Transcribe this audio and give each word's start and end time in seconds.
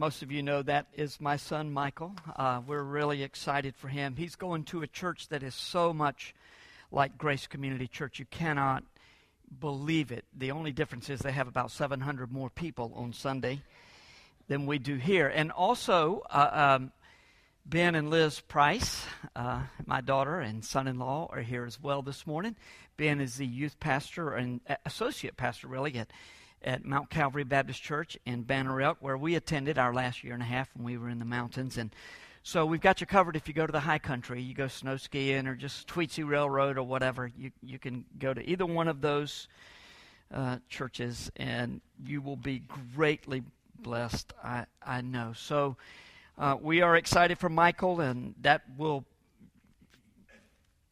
most 0.00 0.22
of 0.22 0.32
you 0.32 0.42
know 0.42 0.62
that 0.62 0.86
is 0.94 1.20
my 1.20 1.36
son 1.36 1.70
Michael. 1.70 2.14
Uh, 2.34 2.62
we're 2.66 2.82
really 2.82 3.22
excited 3.22 3.76
for 3.76 3.88
him. 3.88 4.16
He's 4.16 4.34
going 4.34 4.64
to 4.64 4.80
a 4.80 4.86
church 4.86 5.28
that 5.28 5.42
is 5.42 5.54
so 5.54 5.92
much 5.92 6.34
like 6.90 7.18
Grace 7.18 7.46
Community 7.46 7.86
Church. 7.86 8.18
You 8.18 8.24
cannot 8.24 8.82
believe 9.60 10.10
it. 10.10 10.24
The 10.34 10.52
only 10.52 10.72
difference 10.72 11.10
is 11.10 11.20
they 11.20 11.32
have 11.32 11.48
about 11.48 11.70
700 11.70 12.32
more 12.32 12.48
people 12.48 12.94
on 12.96 13.12
Sunday 13.12 13.60
than 14.48 14.64
we 14.64 14.78
do 14.78 14.96
here. 14.96 15.28
And 15.28 15.52
also, 15.52 16.22
uh, 16.30 16.78
um, 16.78 16.92
Ben 17.66 17.94
and 17.94 18.08
Liz 18.08 18.40
Price, 18.40 19.04
uh, 19.36 19.64
my 19.84 20.00
daughter 20.00 20.40
and 20.40 20.64
son 20.64 20.88
in 20.88 20.98
law, 20.98 21.28
are 21.30 21.42
here 21.42 21.66
as 21.66 21.78
well 21.78 22.00
this 22.00 22.26
morning. 22.26 22.56
Ben 22.96 23.20
is 23.20 23.36
the 23.36 23.46
youth 23.46 23.78
pastor 23.78 24.32
and 24.32 24.62
associate 24.86 25.36
pastor, 25.36 25.68
really, 25.68 25.94
at, 25.98 26.10
at 26.62 26.84
Mount 26.84 27.10
Calvary 27.10 27.44
Baptist 27.44 27.82
Church 27.82 28.18
in 28.26 28.42
Banner 28.42 28.80
Elk, 28.80 28.98
where 29.00 29.16
we 29.16 29.34
attended 29.34 29.78
our 29.78 29.94
last 29.94 30.22
year 30.22 30.34
and 30.34 30.42
a 30.42 30.46
half 30.46 30.68
when 30.74 30.84
we 30.84 30.98
were 30.98 31.08
in 31.08 31.18
the 31.18 31.24
mountains. 31.24 31.78
And 31.78 31.94
so 32.42 32.64
we've 32.66 32.80
got 32.80 33.00
you 33.00 33.06
covered 33.06 33.36
if 33.36 33.48
you 33.48 33.54
go 33.54 33.66
to 33.66 33.72
the 33.72 33.80
high 33.80 33.98
country. 33.98 34.42
You 34.42 34.54
go 34.54 34.68
snow 34.68 34.96
skiing 34.96 35.46
or 35.46 35.54
just 35.54 35.88
Tweetsie 35.88 36.28
Railroad 36.28 36.78
or 36.78 36.82
whatever. 36.82 37.30
You, 37.36 37.50
you 37.62 37.78
can 37.78 38.04
go 38.18 38.34
to 38.34 38.48
either 38.48 38.66
one 38.66 38.88
of 38.88 39.00
those 39.00 39.48
uh, 40.32 40.58
churches, 40.68 41.30
and 41.36 41.80
you 42.06 42.20
will 42.20 42.36
be 42.36 42.62
greatly 42.94 43.42
blessed, 43.78 44.32
I, 44.44 44.66
I 44.84 45.00
know. 45.00 45.32
So 45.34 45.76
uh, 46.38 46.56
we 46.60 46.82
are 46.82 46.96
excited 46.96 47.38
for 47.38 47.48
Michael, 47.48 48.00
and 48.00 48.34
that 48.40 48.62
will 48.76 49.04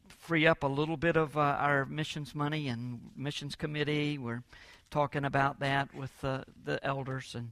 free 0.09 0.46
up 0.46 0.62
a 0.62 0.66
little 0.66 0.98
bit 0.98 1.16
of 1.16 1.37
uh, 1.38 1.40
our 1.40 1.87
missions 1.87 2.34
money 2.34 2.68
and 2.68 3.00
missions 3.16 3.54
committee. 3.54 4.18
We're 4.18 4.42
talking 4.91 5.24
about 5.24 5.60
that 5.60 5.95
with 5.95 6.12
uh, 6.23 6.42
the 6.65 6.84
elders, 6.84 7.34
and 7.34 7.51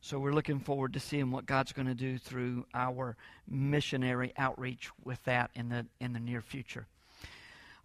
so 0.00 0.18
we're 0.18 0.32
looking 0.32 0.60
forward 0.60 0.92
to 0.94 1.00
seeing 1.00 1.30
what 1.30 1.46
God's 1.46 1.72
going 1.72 1.88
to 1.88 1.94
do 1.94 2.18
through 2.18 2.66
our 2.74 3.16
missionary 3.48 4.32
outreach 4.36 4.90
with 5.04 5.22
that 5.24 5.50
in 5.54 5.68
the 5.68 5.86
in 6.00 6.12
the 6.12 6.20
near 6.20 6.40
future. 6.40 6.86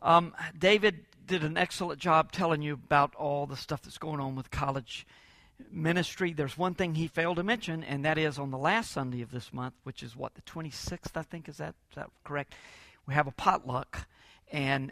Um, 0.02 0.34
David 0.58 1.06
did 1.28 1.44
an 1.44 1.58
excellent 1.58 2.00
job 2.00 2.32
telling 2.32 2.62
you 2.62 2.74
about 2.74 3.16
all 3.16 3.46
the 3.46 3.58
stuff 3.58 3.82
that's 3.82 3.98
going 3.98 4.20
on 4.20 4.36
with 4.36 4.50
college 4.50 5.06
ministry, 5.72 6.34
there's 6.34 6.58
one 6.58 6.74
thing 6.74 6.96
he 6.96 7.08
failed 7.08 7.38
to 7.38 7.44
mention, 7.44 7.84
and 7.84 8.06
that 8.06 8.18
is 8.18 8.40
on 8.40 8.52
the 8.52 8.58
last 8.58 8.92
Sunday 8.92 9.22
of 9.22 9.32
this 9.32 9.54
month, 9.54 9.74
which 9.84 10.04
is 10.04 10.16
what, 10.16 10.36
the 10.36 10.42
26th, 10.42 11.16
I 11.16 11.22
think, 11.24 11.50
is 11.50 11.58
that, 11.58 11.76
is 11.90 11.96
that 11.96 12.10
correct? 12.24 12.56
We 13.06 13.14
have 13.14 13.28
a 13.28 13.32
potluck, 13.32 14.08
and 14.52 14.92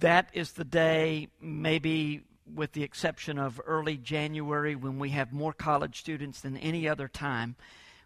that 0.00 0.30
is 0.32 0.52
the 0.52 0.64
day, 0.64 1.28
maybe 1.40 2.22
with 2.54 2.72
the 2.72 2.82
exception 2.82 3.38
of 3.38 3.60
early 3.66 3.96
January, 3.96 4.74
when 4.74 4.98
we 4.98 5.10
have 5.10 5.32
more 5.32 5.52
college 5.52 5.98
students 5.98 6.40
than 6.40 6.56
any 6.56 6.88
other 6.88 7.08
time. 7.08 7.56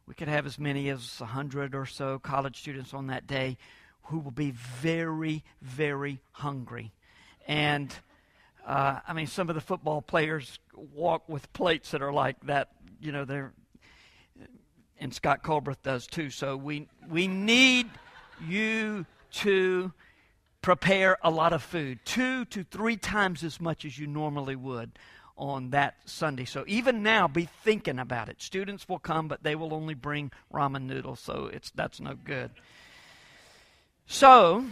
We 0.06 0.14
could 0.14 0.28
have 0.28 0.46
as 0.46 0.58
many 0.58 0.88
as 0.88 1.20
100 1.20 1.74
or 1.74 1.86
so 1.86 2.18
college 2.18 2.58
students 2.58 2.92
on 2.92 3.06
that 3.06 3.26
day 3.26 3.56
who 4.04 4.18
will 4.18 4.32
be 4.32 4.50
very, 4.50 5.44
very 5.60 6.20
hungry. 6.32 6.92
And 7.46 7.94
uh, 8.66 9.00
I 9.06 9.12
mean, 9.12 9.26
some 9.26 9.48
of 9.48 9.54
the 9.54 9.60
football 9.60 10.02
players 10.02 10.58
walk 10.94 11.28
with 11.28 11.52
plates 11.52 11.92
that 11.92 12.02
are 12.02 12.12
like 12.12 12.36
that. 12.46 12.70
You 13.00 13.12
know, 13.12 13.24
they're 13.24 13.52
and 15.02 15.12
Scott 15.12 15.42
Colbert 15.42 15.82
does 15.82 16.06
too. 16.06 16.30
So 16.30 16.56
we 16.56 16.88
we 17.08 17.26
need 17.26 17.90
you 18.46 19.04
to 19.32 19.92
prepare 20.62 21.18
a 21.22 21.30
lot 21.30 21.52
of 21.52 21.62
food, 21.62 21.98
two 22.04 22.44
to 22.46 22.64
three 22.64 22.96
times 22.96 23.44
as 23.44 23.60
much 23.60 23.84
as 23.84 23.98
you 23.98 24.06
normally 24.06 24.56
would 24.56 24.92
on 25.36 25.70
that 25.70 25.96
Sunday. 26.04 26.44
So 26.44 26.64
even 26.68 27.02
now, 27.02 27.26
be 27.26 27.48
thinking 27.64 27.98
about 27.98 28.28
it. 28.28 28.40
Students 28.40 28.88
will 28.88 29.00
come, 29.00 29.28
but 29.28 29.42
they 29.42 29.56
will 29.56 29.74
only 29.74 29.94
bring 29.94 30.30
ramen 30.52 30.82
noodles, 30.82 31.20
so 31.20 31.50
it's 31.52 31.70
that's 31.72 32.00
no 32.00 32.14
good. 32.14 32.50
So 34.06 34.64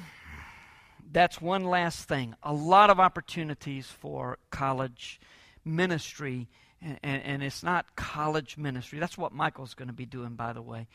that's 1.11 1.41
one 1.41 1.65
last 1.65 2.09
thing. 2.09 2.35
A 2.43 2.53
lot 2.53 2.91
of 2.91 3.01
opportunities 3.01 3.87
for 3.87 4.39
college 4.51 5.21
ministry, 5.65 6.49
and, 6.81 7.01
and, 7.03 7.23
and 7.23 7.43
it's 7.43 7.63
not 7.63 7.97
college 7.97 8.57
ministry. 8.57 8.99
That's 8.99 9.19
what 9.19 9.33
Michael's 9.33 9.75
going 9.75 9.89
to 9.89 9.95
be 9.95 10.07
doing, 10.07 10.35
by 10.35 10.53
the 10.53 10.63
way. 10.63 10.87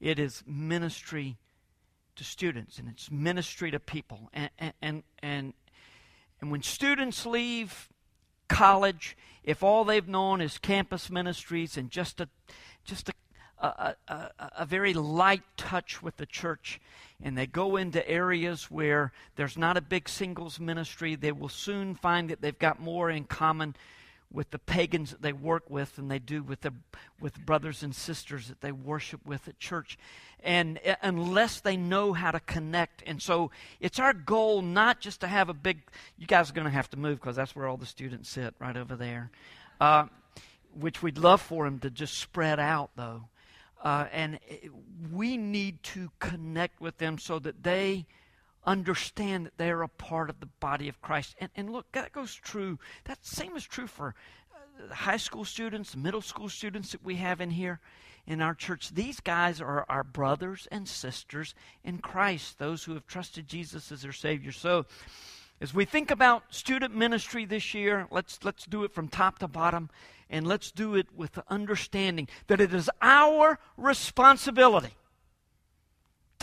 It 0.00 0.18
is 0.18 0.44
ministry 0.46 1.38
to 2.16 2.24
students, 2.24 2.78
and 2.78 2.88
it's 2.88 3.10
ministry 3.10 3.70
to 3.70 3.80
people. 3.80 4.30
And, 4.32 4.50
and, 4.80 5.02
and, 5.22 5.52
and 6.40 6.50
when 6.50 6.62
students 6.62 7.26
leave 7.26 7.88
college, 8.48 9.16
if 9.42 9.62
all 9.62 9.84
they've 9.84 10.06
known 10.06 10.40
is 10.40 10.58
campus 10.58 11.10
ministries 11.10 11.76
and 11.76 11.90
just 11.90 12.20
a, 12.20 12.28
just 12.84 13.08
a 13.08 13.12
a, 13.60 13.96
a, 14.08 14.30
a, 14.58 14.66
very 14.66 14.92
light 14.92 15.42
touch 15.56 16.02
with 16.02 16.16
the 16.16 16.26
church 16.26 16.80
and 17.22 17.38
they 17.38 17.46
go 17.46 17.76
into 17.76 18.06
areas 18.08 18.70
where 18.70 19.12
there's 19.36 19.56
not 19.56 19.76
a 19.76 19.80
big 19.80 20.08
singles 20.08 20.60
ministry, 20.60 21.14
they 21.14 21.32
will 21.32 21.48
soon 21.48 21.94
find 21.94 22.28
that 22.30 22.42
they've 22.42 22.58
got 22.58 22.80
more 22.80 23.10
in 23.10 23.24
common 23.24 23.74
with 24.34 24.50
the 24.50 24.58
pagans 24.58 25.12
that 25.12 25.22
they 25.22 25.32
work 25.32 25.70
with 25.70 25.94
than 25.96 26.08
they 26.08 26.18
do 26.18 26.42
with 26.42 26.60
the 26.62 26.72
with 27.20 27.38
brothers 27.46 27.82
and 27.82 27.94
sisters 27.94 28.48
that 28.48 28.60
they 28.60 28.72
worship 28.72 29.24
with 29.24 29.46
at 29.48 29.58
church. 29.60 29.96
And 30.42 30.80
uh, 30.86 30.96
unless 31.02 31.60
they 31.60 31.76
know 31.76 32.12
how 32.12 32.32
to 32.32 32.40
connect. 32.40 33.02
And 33.06 33.22
so 33.22 33.52
it's 33.80 33.98
our 33.98 34.12
goal 34.12 34.60
not 34.60 35.00
just 35.00 35.20
to 35.20 35.28
have 35.28 35.48
a 35.48 35.54
big 35.54 35.82
you 36.18 36.26
guys 36.26 36.50
are 36.50 36.52
going 36.52 36.66
to 36.66 36.70
have 36.70 36.90
to 36.90 36.98
move 36.98 37.20
because 37.20 37.36
that's 37.36 37.54
where 37.54 37.68
all 37.68 37.76
the 37.76 37.86
students 37.86 38.28
sit 38.28 38.54
right 38.58 38.76
over 38.76 38.96
there. 38.96 39.30
Uh, 39.80 40.06
which 40.78 41.02
we'd 41.02 41.18
love 41.18 41.40
for 41.40 41.64
them 41.64 41.78
to 41.78 41.88
just 41.88 42.18
spread 42.18 42.58
out 42.58 42.90
though. 42.96 43.28
Uh, 43.82 44.06
and 44.12 44.38
we 45.12 45.36
need 45.36 45.82
to 45.82 46.10
connect 46.18 46.80
with 46.80 46.98
them 46.98 47.18
so 47.18 47.38
that 47.38 47.62
they 47.62 48.06
understand 48.66 49.46
that 49.46 49.56
they're 49.56 49.82
a 49.82 49.88
part 49.88 50.30
of 50.30 50.40
the 50.40 50.48
body 50.60 50.88
of 50.88 51.00
Christ. 51.00 51.36
And, 51.40 51.50
and 51.56 51.70
look, 51.70 51.90
that 51.92 52.12
goes 52.12 52.34
true. 52.34 52.78
That 53.04 53.24
same 53.24 53.56
is 53.56 53.64
true 53.64 53.86
for 53.86 54.14
uh, 54.54 54.94
high 54.94 55.16
school 55.16 55.44
students, 55.44 55.96
middle 55.96 56.22
school 56.22 56.48
students 56.48 56.92
that 56.92 57.04
we 57.04 57.16
have 57.16 57.40
in 57.40 57.50
here 57.50 57.80
in 58.26 58.40
our 58.40 58.54
church. 58.54 58.90
These 58.90 59.20
guys 59.20 59.60
are 59.60 59.84
our 59.88 60.04
brothers 60.04 60.66
and 60.70 60.88
sisters 60.88 61.54
in 61.82 61.98
Christ, 61.98 62.58
those 62.58 62.84
who 62.84 62.94
have 62.94 63.06
trusted 63.06 63.46
Jesus 63.46 63.92
as 63.92 64.02
their 64.02 64.12
Savior. 64.12 64.52
So, 64.52 64.86
as 65.60 65.72
we 65.72 65.84
think 65.84 66.10
about 66.10 66.42
student 66.52 66.94
ministry 66.94 67.44
this 67.44 67.74
year, 67.74 68.08
let's, 68.10 68.40
let's 68.42 68.66
do 68.66 68.82
it 68.82 68.92
from 68.92 69.08
top 69.08 69.38
to 69.38 69.48
bottom 69.48 69.88
and 70.28 70.46
let's 70.46 70.72
do 70.72 70.96
it 70.96 71.06
with 71.14 71.32
the 71.32 71.44
understanding 71.48 72.28
that 72.48 72.60
it 72.60 72.74
is 72.74 72.90
our 73.00 73.58
responsibility 73.76 74.90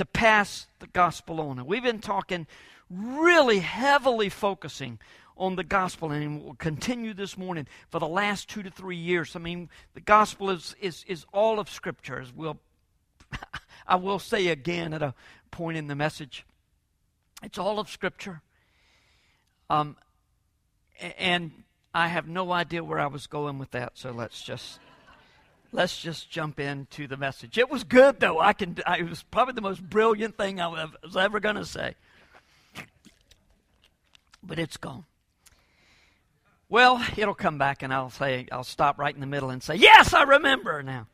to 0.01 0.05
pass 0.05 0.65
the 0.79 0.87
gospel 0.87 1.39
on. 1.39 1.59
And 1.59 1.67
we've 1.67 1.83
been 1.83 1.99
talking 1.99 2.47
really 2.89 3.59
heavily 3.59 4.29
focusing 4.29 4.97
on 5.37 5.55
the 5.57 5.63
gospel, 5.63 6.09
and 6.09 6.43
we'll 6.43 6.55
continue 6.55 7.13
this 7.13 7.37
morning 7.37 7.67
for 7.91 7.99
the 7.99 8.07
last 8.07 8.49
two 8.49 8.63
to 8.63 8.71
three 8.71 8.95
years. 8.97 9.35
I 9.35 9.39
mean, 9.39 9.69
the 9.93 10.01
gospel 10.01 10.49
is, 10.49 10.75
is, 10.81 11.05
is 11.07 11.27
all 11.31 11.59
of 11.59 11.69
Scripture, 11.69 12.19
as 12.19 12.33
we'll, 12.33 12.57
I 13.87 13.95
will 13.97 14.17
say 14.17 14.47
again 14.47 14.91
at 14.95 15.03
a 15.03 15.13
point 15.51 15.77
in 15.77 15.85
the 15.85 15.95
message. 15.95 16.47
It's 17.43 17.59
all 17.59 17.77
of 17.77 17.87
Scripture. 17.87 18.41
Um, 19.69 19.97
and 21.19 21.51
I 21.93 22.07
have 22.07 22.27
no 22.27 22.51
idea 22.51 22.83
where 22.83 22.99
I 22.99 23.05
was 23.05 23.27
going 23.27 23.59
with 23.59 23.69
that, 23.71 23.99
so 23.99 24.09
let's 24.09 24.41
just 24.41 24.79
let's 25.71 26.01
just 26.01 26.29
jump 26.29 26.59
into 26.59 27.07
the 27.07 27.17
message. 27.17 27.57
It 27.57 27.69
was 27.69 27.83
good 27.83 28.19
though. 28.19 28.39
I 28.39 28.53
can. 28.53 28.77
I, 28.85 28.99
it 28.99 29.09
was 29.09 29.23
probably 29.23 29.53
the 29.53 29.61
most 29.61 29.81
brilliant 29.81 30.37
thing 30.37 30.59
I 30.59 30.67
was 30.67 31.17
ever 31.17 31.39
going 31.39 31.55
to 31.55 31.65
say, 31.65 31.95
but 34.43 34.59
it's 34.59 34.77
gone. 34.77 35.05
Well, 36.69 37.05
it'll 37.17 37.35
come 37.35 37.57
back, 37.57 37.83
and 37.83 37.93
I'll 37.93 38.09
say 38.09 38.47
I'll 38.51 38.63
stop 38.63 38.97
right 38.97 39.13
in 39.13 39.21
the 39.21 39.27
middle 39.27 39.49
and 39.49 39.61
say, 39.61 39.75
"Yes, 39.75 40.13
I 40.13 40.23
remember 40.23 40.81
now." 40.83 41.07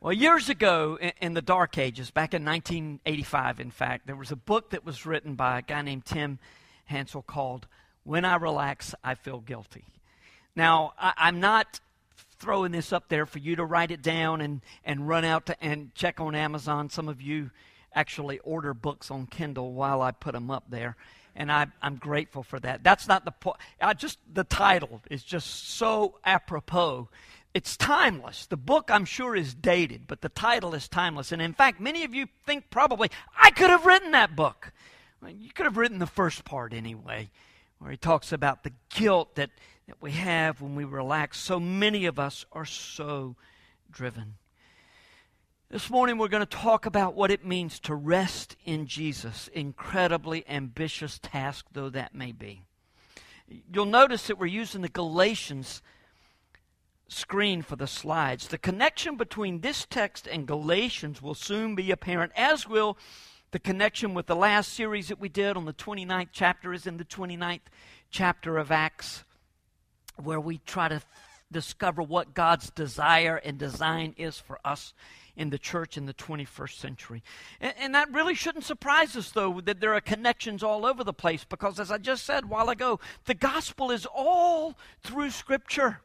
Well, 0.00 0.12
years 0.12 0.50
ago 0.50 0.98
in, 1.00 1.12
in 1.20 1.34
the 1.34 1.42
Dark 1.42 1.78
Ages, 1.78 2.10
back 2.10 2.34
in 2.34 2.44
1985, 2.44 3.60
in 3.60 3.70
fact, 3.70 4.06
there 4.06 4.16
was 4.16 4.30
a 4.30 4.36
book 4.36 4.70
that 4.70 4.84
was 4.84 5.06
written 5.06 5.34
by 5.34 5.58
a 5.58 5.62
guy 5.62 5.80
named 5.80 6.04
Tim 6.04 6.38
Hansel 6.84 7.22
called 7.22 7.66
when 8.02 8.26
I 8.26 8.36
relax, 8.36 8.94
I 9.02 9.14
feel 9.14 9.40
guilty. 9.40 9.84
Now, 10.54 10.92
I, 10.98 11.28
am 11.28 11.40
not 11.40 11.80
throwing 12.38 12.72
this 12.72 12.92
up 12.92 13.08
there 13.08 13.26
for 13.26 13.38
you 13.38 13.56
to 13.56 13.64
write 13.64 13.90
it 13.90 14.02
down 14.02 14.40
and, 14.40 14.60
and 14.84 15.08
run 15.08 15.24
out 15.24 15.46
to, 15.46 15.64
and 15.64 15.94
check 15.94 16.20
on 16.20 16.34
Amazon. 16.34 16.90
Some 16.90 17.08
of 17.08 17.20
you 17.22 17.50
actually 17.94 18.38
order 18.40 18.74
books 18.74 19.10
on 19.10 19.26
Kindle 19.26 19.72
while 19.72 20.02
I 20.02 20.10
put 20.10 20.32
them 20.32 20.50
up 20.50 20.64
there. 20.68 20.96
And 21.36 21.50
I, 21.50 21.66
I'm 21.82 21.96
grateful 21.96 22.42
for 22.42 22.60
that. 22.60 22.84
That's 22.84 23.08
not 23.08 23.24
the 23.24 23.32
point. 23.32 23.56
I 23.80 23.94
Just 23.94 24.18
the 24.32 24.44
title 24.44 25.02
is 25.10 25.24
just 25.24 25.70
so 25.70 26.18
apropos. 26.24 27.08
It's 27.54 27.76
timeless. 27.76 28.46
The 28.46 28.56
book, 28.56 28.90
I'm 28.90 29.04
sure, 29.04 29.34
is 29.34 29.54
dated, 29.54 30.06
but 30.06 30.20
the 30.20 30.28
title 30.28 30.74
is 30.74 30.88
timeless. 30.88 31.32
And 31.32 31.40
in 31.40 31.52
fact, 31.52 31.80
many 31.80 32.04
of 32.04 32.14
you 32.14 32.26
think 32.46 32.70
probably, 32.70 33.10
I 33.40 33.50
could 33.50 33.70
have 33.70 33.86
written 33.86 34.12
that 34.12 34.36
book. 34.36 34.72
You 35.26 35.50
could 35.52 35.66
have 35.66 35.76
written 35.76 35.98
the 36.00 36.06
first 36.06 36.44
part 36.44 36.72
anyway 36.72 37.30
where 37.78 37.90
he 37.90 37.96
talks 37.96 38.32
about 38.32 38.62
the 38.62 38.72
guilt 38.94 39.34
that, 39.36 39.50
that 39.86 40.00
we 40.00 40.12
have 40.12 40.60
when 40.60 40.74
we 40.74 40.84
relax. 40.84 41.38
So 41.38 41.60
many 41.60 42.06
of 42.06 42.18
us 42.18 42.46
are 42.52 42.64
so 42.64 43.36
driven. 43.90 44.34
This 45.70 45.90
morning 45.90 46.18
we're 46.18 46.28
going 46.28 46.46
to 46.46 46.46
talk 46.46 46.86
about 46.86 47.14
what 47.14 47.30
it 47.30 47.44
means 47.44 47.80
to 47.80 47.94
rest 47.94 48.56
in 48.64 48.86
Jesus, 48.86 49.48
incredibly 49.52 50.48
ambitious 50.48 51.18
task 51.22 51.66
though 51.72 51.90
that 51.90 52.14
may 52.14 52.32
be. 52.32 52.62
You'll 53.72 53.84
notice 53.84 54.26
that 54.26 54.38
we're 54.38 54.46
using 54.46 54.82
the 54.82 54.88
Galatians 54.88 55.82
screen 57.08 57.60
for 57.60 57.76
the 57.76 57.86
slides. 57.86 58.48
The 58.48 58.58
connection 58.58 59.16
between 59.16 59.60
this 59.60 59.86
text 59.88 60.26
and 60.26 60.46
Galatians 60.46 61.20
will 61.20 61.34
soon 61.34 61.74
be 61.74 61.90
apparent, 61.90 62.32
as 62.34 62.66
will 62.66 62.96
the 63.50 63.58
connection 63.58 64.14
with 64.14 64.26
the 64.26 64.36
last 64.36 64.72
series 64.72 65.08
that 65.08 65.20
we 65.20 65.28
did 65.28 65.56
on 65.56 65.64
the 65.64 65.72
29th 65.72 66.28
chapter 66.32 66.72
is 66.72 66.86
in 66.86 66.96
the 66.96 67.04
29th 67.04 67.60
chapter 68.10 68.58
of 68.58 68.70
Acts, 68.70 69.24
where 70.22 70.40
we 70.40 70.58
try 70.58 70.88
to 70.88 71.02
discover 71.50 72.02
what 72.02 72.34
God's 72.34 72.70
desire 72.70 73.36
and 73.36 73.58
design 73.58 74.14
is 74.16 74.38
for 74.38 74.58
us 74.64 74.92
in 75.36 75.50
the 75.50 75.58
church 75.58 75.96
in 75.96 76.06
the 76.06 76.14
21st 76.14 76.78
century. 76.78 77.22
And, 77.60 77.74
and, 77.78 77.94
that 77.94 78.12
really 78.12 78.34
shouldn't 78.34 78.64
surprise 78.64 79.16
us, 79.16 79.30
though, 79.30 79.60
that 79.62 79.80
there 79.80 79.94
are 79.94 80.00
connections 80.00 80.62
all 80.62 80.86
over 80.86 81.02
the 81.02 81.12
place, 81.12 81.44
because 81.44 81.80
as 81.80 81.90
I 81.90 81.98
just 81.98 82.24
said 82.24 82.44
a 82.44 82.46
while 82.46 82.68
ago, 82.68 83.00
the 83.24 83.34
gospel 83.34 83.90
is 83.90 84.06
all 84.06 84.76
through 85.02 85.30
Scripture. 85.30 86.00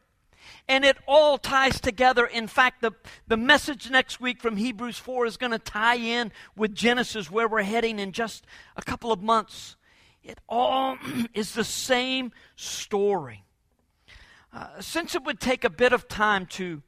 And 0.68 0.84
it 0.86 0.98
all 1.08 1.38
ties 1.38 1.80
together. 1.80 2.26
In 2.26 2.48
fact, 2.48 2.82
the, 2.82 2.92
the 3.28 3.38
message 3.38 3.92
next 3.92 4.20
week 4.20 4.42
from 4.42 4.56
Hebrews 4.56 4.98
4 4.98 5.28
is 5.28 5.38
going 5.38 5.52
to 5.52 5.60
tie 5.60 5.98
in 5.98 6.32
with 6.56 6.74
Genesis, 6.74 7.30
where 7.30 7.48
we're 7.48 7.62
heading 7.62 8.00
in 8.00 8.14
just 8.14 8.46
a 8.76 8.82
couple 8.82 9.12
of 9.12 9.22
months. 9.22 9.76
It 10.24 10.40
all 10.48 10.98
is 11.34 11.54
the 11.54 11.64
same 11.64 12.32
story. 12.56 13.44
Uh, 14.52 14.68
since 14.80 15.14
it 15.14 15.24
would 15.24 15.40
take 15.40 15.64
a 15.64 15.70
bit 15.70 15.94
of 15.94 16.08
time 16.08 16.46
to 16.46 16.82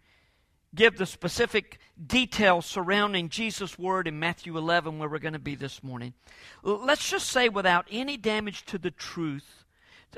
give 0.74 0.98
the 0.98 1.06
specific 1.06 1.80
details 2.04 2.66
surrounding 2.66 3.30
Jesus' 3.30 3.78
word 3.78 4.08
in 4.08 4.20
Matthew 4.20 4.58
11, 4.58 4.98
where 4.98 5.10
we're 5.10 5.20
going 5.20 5.34
to 5.34 5.40
be 5.40 5.56
this 5.56 5.84
morning, 5.84 6.14
let's 6.64 7.10
just 7.10 7.28
say 7.28 7.50
without 7.50 7.86
any 7.92 8.18
damage 8.18 8.66
to 8.66 8.78
the 8.78 8.92
truth 8.92 9.66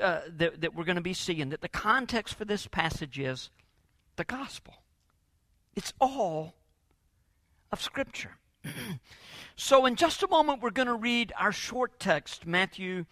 uh, 0.00 0.20
that, 0.28 0.60
that 0.60 0.74
we're 0.74 0.84
going 0.84 0.96
to 0.96 1.02
be 1.02 1.12
seeing, 1.12 1.50
that 1.50 1.60
the 1.60 1.68
context 1.68 2.34
for 2.34 2.44
this 2.44 2.66
passage 2.66 3.18
is 3.18 3.50
the 4.16 4.24
gospel. 4.24 4.74
It's 5.76 5.92
all 6.00 6.54
of 7.70 7.82
Scripture. 7.82 8.36
so, 9.56 9.84
in 9.84 9.96
just 9.96 10.22
a 10.22 10.28
moment, 10.28 10.62
we're 10.62 10.70
going 10.70 10.88
to 10.88 10.94
read 10.94 11.32
our 11.38 11.52
short 11.52 11.98
text, 11.98 12.46
Matthew 12.46 13.04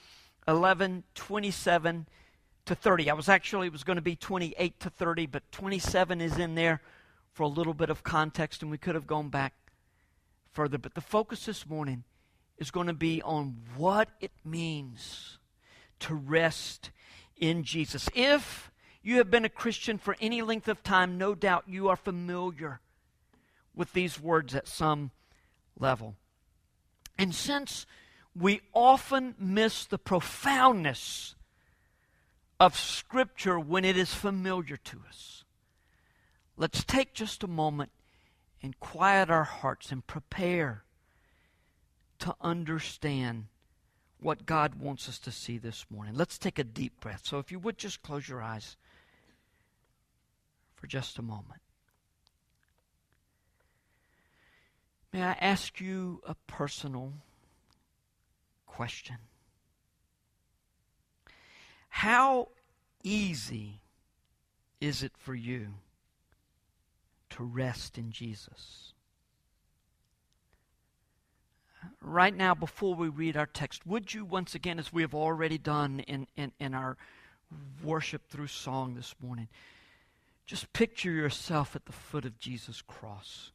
11, 0.49 1.05
27 1.15 2.07
to 2.67 2.75
30. 2.75 3.11
I 3.11 3.15
was 3.15 3.29
actually, 3.29 3.67
it 3.67 3.73
was 3.73 3.85
going 3.85 3.97
to 3.97 4.03
be 4.03 4.17
28 4.17 4.81
to 4.81 4.91
30, 4.91 5.27
but 5.27 5.43
27 5.53 6.21
is 6.21 6.39
in 6.39 6.55
there 6.55 6.81
for 7.33 7.45
a 7.45 7.49
little 7.49 7.75
bit 7.75 7.91
of 7.91 8.03
context, 8.03 8.63
and 8.63 8.71
we 8.71 8.79
could 8.79 8.95
have 8.95 9.07
gone 9.07 9.29
back 9.29 9.55
further. 10.53 10.79
But 10.79 10.95
the 10.95 11.01
focus 11.01 11.47
this 11.47 11.67
morning 11.67 12.05
is 12.59 12.71
going 12.71 12.87
to 12.87 12.93
be 12.93 13.23
on 13.23 13.57
what 13.77 14.09
it 14.21 14.33
means 14.45 15.39
to 16.01 16.15
rest 16.15 16.91
in 17.37 17.65
Jesus. 17.65 18.09
If 18.15 18.71
you 19.03 19.17
have 19.17 19.31
been 19.31 19.45
a 19.45 19.51
Christian 19.51 19.99
for 19.99 20.17
any 20.21 20.43
length 20.43 20.69
of 20.69 20.83
time, 20.83 21.19
no 21.19 21.35
doubt 21.35 21.65
you 21.67 21.89
are 21.89 21.97
familiar 21.97 22.81
with 23.75 23.93
these 23.93 24.21
words 24.21 24.55
at 24.55 24.69
some 24.69 25.11
level. 25.79 26.15
And 27.19 27.35
since 27.35 27.87
we 28.39 28.61
often 28.73 29.35
miss 29.39 29.85
the 29.85 29.99
profoundness 29.99 31.35
of 32.63 32.79
Scripture 32.79 33.59
when 33.59 33.85
it 33.85 33.97
is 33.97 34.15
familiar 34.15 34.77
to 34.77 35.01
us, 35.09 35.43
Let's 36.57 36.85
take 36.85 37.15
just 37.15 37.43
a 37.43 37.49
moment 37.49 37.91
and 38.63 38.79
quiet 38.79 39.31
our 39.31 39.45
hearts 39.45 39.91
and 39.91 40.07
prepare 40.07 40.85
to 42.21 42.37
understand 42.41 43.47
what 44.21 44.47
God 44.47 44.77
wants 44.77 45.09
us 45.09 45.19
to 45.21 45.33
see 45.33 45.59
this 45.59 45.87
morning. 45.91 46.15
Let's 46.15 46.39
take 46.39 46.61
a 46.61 46.65
deep 46.65 47.01
breath. 47.01 47.23
So, 47.25 47.41
if 47.41 47.51
you 47.51 47.59
would 47.59 47.79
just 47.79 48.03
close 48.03 48.29
your 48.29 48.41
eyes 48.41 48.77
for 50.77 50.87
just 50.87 51.19
a 51.19 51.23
moment. 51.23 51.61
May 55.13 55.23
I 55.23 55.33
ask 55.41 55.81
you 55.81 56.23
a 56.25 56.37
personal 56.47 57.13
question? 58.67 59.17
How 61.95 62.49
easy 63.05 63.81
is 64.81 65.03
it 65.03 65.13
for 65.17 65.35
you? 65.35 65.75
to 67.33 67.43
rest 67.43 67.99
in 67.99 68.11
Jesus. 68.11 68.93
Right 72.01 72.35
now, 72.35 72.55
before 72.55 72.95
we 72.95 73.09
read 73.09 73.37
our 73.37 73.47
text, 73.47 73.87
would 73.87 74.15
you 74.15 74.25
once 74.25 74.55
again, 74.55 74.79
as 74.79 74.93
we 74.93 75.03
have 75.03 75.15
already 75.15 75.59
done 75.59 76.01
in, 76.01 76.27
in, 76.37 76.53
in 76.61 76.75
our 76.75 76.97
worship 77.83 78.29
through 78.29 78.47
song 78.47 78.95
this 78.95 79.15
morning, 79.21 79.49
just 80.47 80.73
picture 80.73 81.11
yourself 81.11 81.75
at 81.75 81.87
the 81.87 81.93
foot 81.93 82.25
of 82.25 82.39
Jesus' 82.39 82.83
cross? 82.83 83.51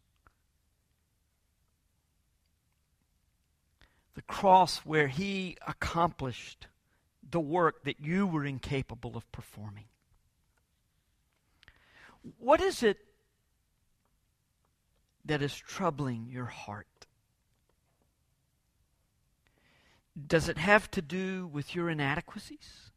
The 4.16 4.22
cross 4.24 4.80
where 4.80 5.08
he 5.08 5.56
accomplished 5.68 6.68
the 7.30 7.40
work 7.40 7.84
that 7.84 8.00
you 8.00 8.26
were 8.26 8.46
incapable 8.46 9.18
of 9.18 9.30
performing. 9.32 9.86
What 12.40 12.62
is 12.62 12.84
it 12.84 12.98
that 15.26 15.42
is 15.42 15.56
troubling 15.56 16.28
your 16.30 16.46
heart? 16.46 16.88
Does 20.26 20.50
it 20.50 20.58
have 20.58 20.90
to 20.92 21.02
do 21.02 21.48
with 21.48 21.76
your 21.76 21.90
inadequacies? 21.90 22.92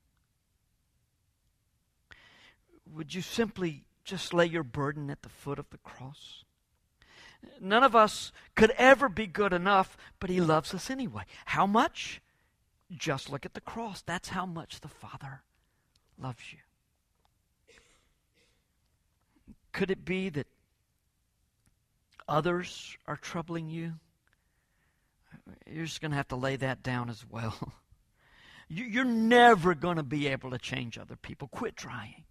Would 2.92 3.14
you 3.14 3.22
simply 3.22 3.84
just 4.04 4.32
lay 4.32 4.46
your 4.46 4.62
burden 4.62 5.10
at 5.10 5.22
the 5.22 5.28
foot 5.28 5.58
of 5.58 5.68
the 5.70 5.78
cross? 5.78 6.44
None 7.60 7.82
of 7.82 7.94
us 7.94 8.32
could 8.54 8.70
ever 8.72 9.08
be 9.08 9.26
good 9.26 9.52
enough, 9.52 9.96
but 10.18 10.30
He 10.30 10.40
loves 10.40 10.74
us 10.74 10.90
anyway. 10.90 11.24
How 11.46 11.66
much? 11.66 12.20
Just 12.96 13.30
look 13.30 13.46
at 13.46 13.54
the 13.54 13.60
cross. 13.60 14.02
That's 14.02 14.30
how 14.30 14.46
much 14.46 14.80
the 14.80 14.88
Father 14.88 15.42
loves 16.18 16.52
you. 16.52 16.58
Could 19.72 19.90
it 19.90 20.04
be 20.04 20.28
that 20.30 20.48
others 22.28 22.96
are 23.06 23.16
troubling 23.16 23.68
you, 23.68 23.94
you're 25.66 25.84
just 25.84 26.00
going 26.00 26.12
to 26.12 26.16
have 26.16 26.28
to 26.28 26.36
lay 26.36 26.56
that 26.56 26.82
down 26.82 27.10
as 27.10 27.24
well. 27.28 27.72
You're 28.68 29.04
never 29.04 29.74
going 29.74 29.96
to 29.96 30.04
be 30.04 30.28
able 30.28 30.50
to 30.50 30.58
change 30.58 30.96
other 30.96 31.16
people. 31.16 31.48
Quit 31.48 31.76
trying. 31.76 32.22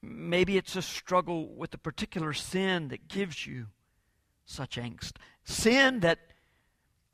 Maybe 0.00 0.56
it's 0.56 0.74
a 0.74 0.80
struggle 0.80 1.54
with 1.54 1.74
a 1.74 1.78
particular 1.78 2.32
sin 2.32 2.88
that 2.88 3.08
gives 3.08 3.46
you 3.46 3.66
such 4.46 4.76
angst. 4.76 5.12
Sin 5.44 6.00
that 6.00 6.18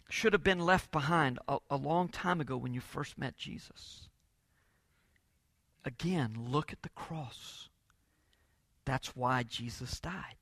should 0.08 0.32
have 0.32 0.44
been 0.44 0.60
left 0.60 0.90
behind 0.90 1.38
a, 1.48 1.58
a, 1.70 1.76
long 1.76 2.08
time 2.08 2.40
ago 2.40 2.56
when 2.56 2.72
you 2.72 2.80
first 2.80 3.18
met 3.18 3.36
Jesus. 3.36 4.08
Again, 5.84 6.36
look 6.48 6.72
at 6.72 6.82
the 6.82 6.88
cross. 6.90 7.68
That's 8.84 9.16
why 9.16 9.42
Jesus 9.42 9.98
died. 9.98 10.36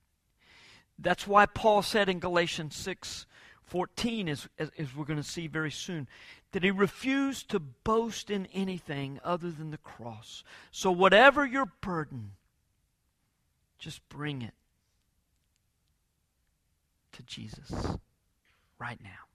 That's 0.98 1.26
why 1.26 1.46
Paul 1.46 1.82
said 1.82 2.08
in 2.08 2.18
Galatians 2.18 2.76
6 2.76 3.26
14, 3.66 4.28
as, 4.28 4.46
as, 4.58 4.70
as 4.78 4.94
we're 4.94 5.06
going 5.06 5.16
to 5.16 5.22
see 5.22 5.46
very 5.46 5.70
soon, 5.70 6.06
that 6.52 6.62
he 6.62 6.70
refused 6.70 7.48
to 7.48 7.58
boast 7.58 8.30
in 8.30 8.46
anything 8.52 9.18
other 9.24 9.50
than 9.50 9.70
the 9.70 9.78
cross. 9.78 10.44
So, 10.70 10.92
whatever 10.92 11.46
your 11.46 11.72
burden, 11.80 12.32
just 13.78 14.06
bring 14.10 14.42
it 14.42 14.52
to 17.12 17.22
Jesus 17.22 17.96
right 18.78 19.00
now. 19.02 19.33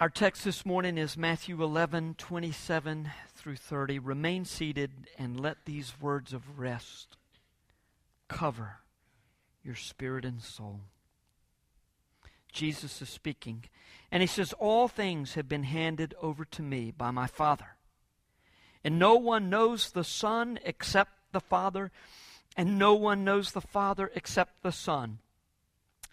Our 0.00 0.08
text 0.08 0.44
this 0.44 0.64
morning 0.64 0.96
is 0.96 1.18
Matthew 1.18 1.62
11, 1.62 2.14
27 2.16 3.10
through 3.34 3.56
30. 3.56 3.98
Remain 3.98 4.46
seated 4.46 4.90
and 5.18 5.38
let 5.38 5.66
these 5.66 5.92
words 6.00 6.32
of 6.32 6.58
rest 6.58 7.18
cover 8.26 8.78
your 9.62 9.74
spirit 9.74 10.24
and 10.24 10.40
soul. 10.40 10.80
Jesus 12.50 13.02
is 13.02 13.10
speaking, 13.10 13.64
and 14.10 14.22
he 14.22 14.26
says, 14.26 14.54
All 14.54 14.88
things 14.88 15.34
have 15.34 15.50
been 15.50 15.64
handed 15.64 16.14
over 16.22 16.46
to 16.46 16.62
me 16.62 16.94
by 16.96 17.10
my 17.10 17.26
Father. 17.26 17.76
And 18.82 18.98
no 18.98 19.16
one 19.16 19.50
knows 19.50 19.90
the 19.90 20.02
Son 20.02 20.58
except 20.64 21.12
the 21.32 21.40
Father, 21.40 21.90
and 22.56 22.78
no 22.78 22.94
one 22.94 23.22
knows 23.22 23.52
the 23.52 23.60
Father 23.60 24.10
except 24.14 24.62
the 24.62 24.72
Son, 24.72 25.18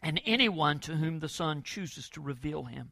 and 0.04 0.20
anyone 0.26 0.80
to 0.80 0.98
whom 0.98 1.20
the 1.20 1.30
Son 1.30 1.64
chooses 1.64 2.10
to 2.10 2.20
reveal 2.20 2.66
him. 2.66 2.92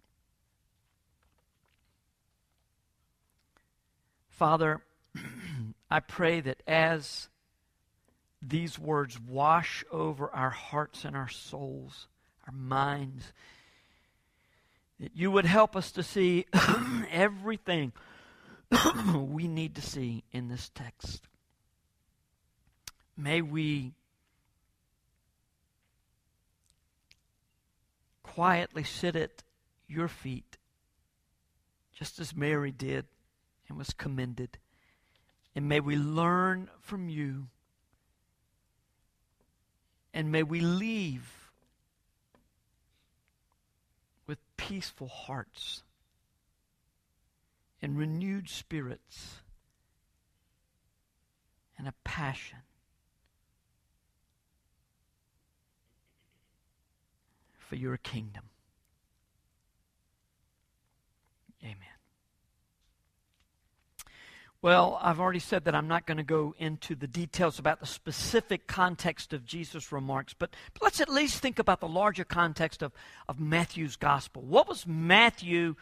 Father, 4.41 4.81
I 5.91 5.99
pray 5.99 6.41
that 6.41 6.63
as 6.65 7.29
these 8.41 8.79
words 8.79 9.19
wash 9.19 9.85
over 9.91 10.31
our 10.31 10.49
hearts 10.49 11.05
and 11.05 11.15
our 11.15 11.29
souls, 11.29 12.07
our 12.47 12.53
minds, 12.55 13.33
that 14.99 15.11
you 15.13 15.29
would 15.29 15.45
help 15.45 15.75
us 15.75 15.91
to 15.91 16.01
see 16.01 16.47
everything 17.11 17.91
we 19.15 19.47
need 19.47 19.75
to 19.75 19.81
see 19.83 20.23
in 20.31 20.47
this 20.47 20.71
text. 20.73 21.27
May 23.15 23.43
we 23.43 23.93
quietly 28.23 28.85
sit 28.85 29.15
at 29.15 29.43
your 29.87 30.07
feet, 30.07 30.57
just 31.93 32.17
as 32.17 32.35
Mary 32.35 32.71
did 32.71 33.05
and 33.71 33.77
was 33.77 33.93
commended. 33.93 34.57
And 35.55 35.69
may 35.69 35.79
we 35.79 35.95
learn 35.95 36.69
from 36.81 37.07
you. 37.07 37.47
And 40.13 40.29
may 40.29 40.43
we 40.43 40.59
leave 40.59 41.51
with 44.27 44.39
peaceful 44.57 45.07
hearts 45.07 45.83
and 47.81 47.97
renewed 47.97 48.49
spirits 48.49 49.37
and 51.77 51.87
a 51.87 51.93
passion 52.03 52.59
for 57.57 57.77
your 57.77 57.95
kingdom. 57.95 58.43
Amen. 61.63 61.90
Well, 64.63 64.99
I've 65.01 65.19
already 65.19 65.39
said 65.39 65.65
that 65.65 65.73
I'm 65.73 65.87
not 65.87 66.05
going 66.05 66.17
to 66.17 66.23
go 66.23 66.53
into 66.59 66.93
the 66.93 67.07
details 67.07 67.57
about 67.57 67.79
the 67.79 67.87
specific 67.87 68.67
context 68.67 69.33
of 69.33 69.43
Jesus' 69.43 69.91
remarks, 69.91 70.35
but, 70.37 70.51
but, 70.73 70.83
let's 70.83 71.01
at 71.01 71.09
least 71.09 71.39
think 71.39 71.57
about 71.57 71.79
the 71.79 71.87
larger 71.87 72.23
context 72.23 72.83
of, 72.83 72.91
of 73.27 73.39
Matthew's 73.39 73.95
gospel. 73.95 74.43
What 74.43 74.67
was 74.67 74.85
Matthew 74.85 75.77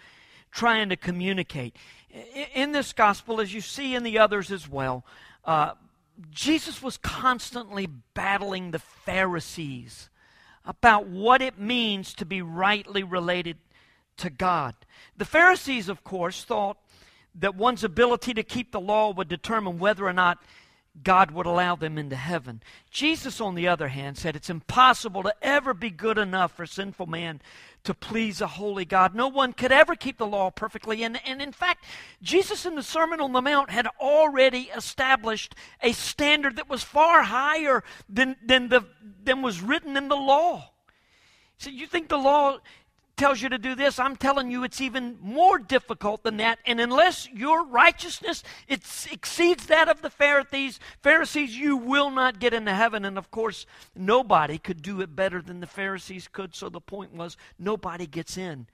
trying 0.51 0.87
to 0.89 0.95
communicate? 0.95 1.75
In, 2.09 2.45
in 2.53 2.71
this 2.71 2.93
gospel, 2.93 3.41
as 3.41 3.53
you 3.53 3.59
see 3.59 3.95
in 3.95 4.03
the 4.03 4.17
others 4.17 4.49
as 4.49 4.69
well, 4.69 5.03
uh, 5.43 5.73
Jesus 6.31 6.81
was 6.81 6.95
constantly 6.95 7.85
battling 8.13 8.71
the 8.71 8.79
Pharisees 8.79 10.09
about 10.63 11.05
what 11.05 11.41
it 11.41 11.59
means 11.59 12.13
to 12.13 12.25
be 12.25 12.41
rightly 12.41 13.03
related 13.03 13.57
to 14.15 14.29
God. 14.29 14.73
The 15.17 15.25
Pharisees, 15.25 15.89
of 15.89 16.05
course, 16.05 16.45
thought 16.45 16.77
that 17.35 17.55
one's 17.55 17.83
ability 17.83 18.33
to 18.33 18.43
keep 18.43 18.71
the 18.71 18.79
law 18.79 19.11
would 19.11 19.27
determine 19.27 19.79
whether 19.79 20.05
or 20.05 20.13
not 20.13 20.39
God 21.03 21.31
would 21.31 21.45
allow 21.45 21.75
them 21.75 21.97
into 21.97 22.15
heaven. 22.15 22.61
Jesus, 22.89 23.39
on 23.39 23.55
the 23.55 23.67
other 23.67 23.87
hand, 23.89 24.17
said 24.17 24.35
it's 24.35 24.49
impossible 24.49 25.23
to 25.23 25.35
ever 25.41 25.73
be 25.73 25.89
good 25.89 26.17
enough 26.17 26.55
for 26.55 26.65
sinful 26.65 27.05
man 27.05 27.41
to 27.83 27.93
please 27.93 28.41
a 28.41 28.47
holy 28.47 28.85
God. 28.85 29.15
No 29.15 29.27
one 29.27 29.53
could 29.53 29.71
ever 29.71 29.95
keep 29.95 30.17
the 30.17 30.27
law 30.27 30.49
perfectly. 30.49 31.03
And, 31.03 31.19
and 31.25 31.41
in 31.41 31.51
fact, 31.51 31.85
Jesus 32.21 32.65
in 32.65 32.75
the 32.75 32.83
Sermon 32.83 33.21
on 33.21 33.31
the 33.31 33.41
Mount 33.41 33.69
had 33.69 33.87
already 33.99 34.69
established 34.75 35.55
a 35.81 35.93
standard 35.93 36.57
that 36.57 36.69
was 36.69 36.83
far 36.83 37.23
higher 37.23 37.83
than, 38.09 38.35
than, 38.43 38.67
the, 38.69 38.85
than 39.23 39.41
was 39.41 39.61
written 39.61 39.95
in 39.95 40.09
the 40.09 40.17
law. 40.17 40.71
So 41.57 41.69
you 41.69 41.87
think 41.87 42.09
the 42.09 42.17
law 42.17 42.59
tells 43.19 43.41
you 43.41 43.49
to 43.49 43.57
do 43.57 43.75
this, 43.75 43.99
I'm 43.99 44.15
telling 44.15 44.49
you 44.49 44.63
it's 44.63 44.79
even 44.79 45.17
more 45.21 45.59
difficult 45.59 46.23
than 46.23 46.37
that. 46.37 46.59
And 46.65 46.79
unless 46.79 47.29
your 47.29 47.65
righteousness 47.65 48.43
exceeds 48.69 49.65
that 49.65 49.89
of 49.89 50.01
the 50.01 50.09
Pharisees, 50.09 50.79
Pharisees, 51.03 51.55
you 51.55 51.75
will 51.75 52.11
not 52.11 52.39
get 52.39 52.53
into 52.53 52.73
heaven. 52.73 53.03
And 53.03 53.17
of 53.17 53.29
course, 53.29 53.65
nobody 53.93 54.57
could 54.57 54.81
do 54.81 55.01
it 55.01 55.17
better 55.17 55.41
than 55.41 55.59
the 55.59 55.67
Pharisees 55.67 56.29
could. 56.29 56.55
So 56.55 56.69
the 56.69 56.79
point 56.79 57.13
was, 57.13 57.35
nobody 57.59 58.07
gets 58.07 58.37
in 58.37 58.67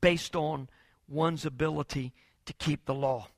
based 0.00 0.34
on 0.34 0.70
one's 1.06 1.44
ability 1.44 2.14
to 2.46 2.54
keep 2.54 2.86
the 2.86 2.94
law. 2.94 3.28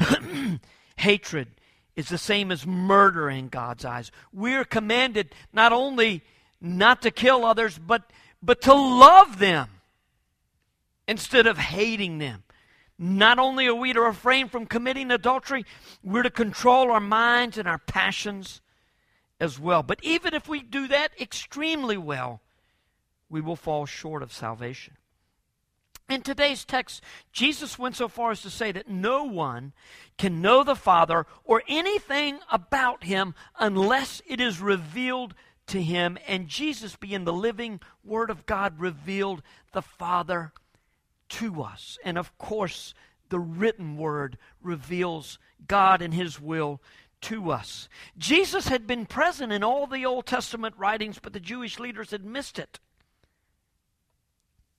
Hatred 0.96 1.48
is 1.94 2.08
the 2.08 2.18
same 2.18 2.50
as 2.50 2.66
murder 2.66 3.30
in 3.30 3.46
God's 3.46 3.84
eyes. 3.84 4.10
We're 4.32 4.64
commanded 4.64 5.34
not 5.52 5.72
only 5.72 6.24
not 6.60 7.02
to 7.02 7.10
kill 7.12 7.44
others, 7.44 7.78
but 7.78 8.10
but 8.46 8.62
to 8.62 8.72
love 8.72 9.40
them 9.40 9.68
instead 11.08 11.48
of 11.48 11.58
hating 11.58 12.18
them. 12.18 12.44
Not 12.98 13.38
only 13.38 13.66
are 13.66 13.74
we 13.74 13.92
to 13.92 14.00
refrain 14.00 14.48
from 14.48 14.66
committing 14.66 15.10
adultery, 15.10 15.66
we're 16.02 16.22
to 16.22 16.30
control 16.30 16.90
our 16.90 17.00
minds 17.00 17.58
and 17.58 17.68
our 17.68 17.78
passions 17.78 18.62
as 19.40 19.58
well. 19.58 19.82
But 19.82 19.98
even 20.02 20.32
if 20.32 20.48
we 20.48 20.62
do 20.62 20.86
that 20.88 21.10
extremely 21.20 21.96
well, 21.96 22.40
we 23.28 23.40
will 23.40 23.56
fall 23.56 23.84
short 23.84 24.22
of 24.22 24.32
salvation. 24.32 24.94
In 26.08 26.22
today's 26.22 26.64
text, 26.64 27.02
Jesus 27.32 27.80
went 27.80 27.96
so 27.96 28.06
far 28.06 28.30
as 28.30 28.40
to 28.42 28.50
say 28.50 28.70
that 28.70 28.88
no 28.88 29.24
one 29.24 29.72
can 30.16 30.40
know 30.40 30.62
the 30.62 30.76
Father 30.76 31.26
or 31.44 31.64
anything 31.66 32.38
about 32.50 33.02
him 33.02 33.34
unless 33.58 34.22
it 34.24 34.40
is 34.40 34.60
revealed 34.60 35.34
to 35.68 35.82
him, 35.82 36.16
and 36.26 36.48
Jesus, 36.48 36.96
being 36.96 37.24
the 37.24 37.32
living 37.32 37.80
Word 38.04 38.30
of 38.30 38.46
God, 38.46 38.78
revealed 38.80 39.42
the 39.72 39.82
Father 39.82 40.52
to 41.30 41.62
us. 41.62 41.98
And 42.04 42.16
of 42.16 42.36
course, 42.38 42.94
the 43.28 43.40
written 43.40 43.96
Word 43.96 44.38
reveals 44.62 45.38
God 45.66 46.02
and 46.02 46.14
His 46.14 46.40
will 46.40 46.80
to 47.22 47.50
us. 47.50 47.88
Jesus 48.16 48.68
had 48.68 48.86
been 48.86 49.06
present 49.06 49.52
in 49.52 49.64
all 49.64 49.86
the 49.86 50.06
Old 50.06 50.26
Testament 50.26 50.74
writings, 50.78 51.18
but 51.20 51.32
the 51.32 51.40
Jewish 51.40 51.78
leaders 51.78 52.10
had 52.10 52.24
missed 52.24 52.58
it 52.58 52.78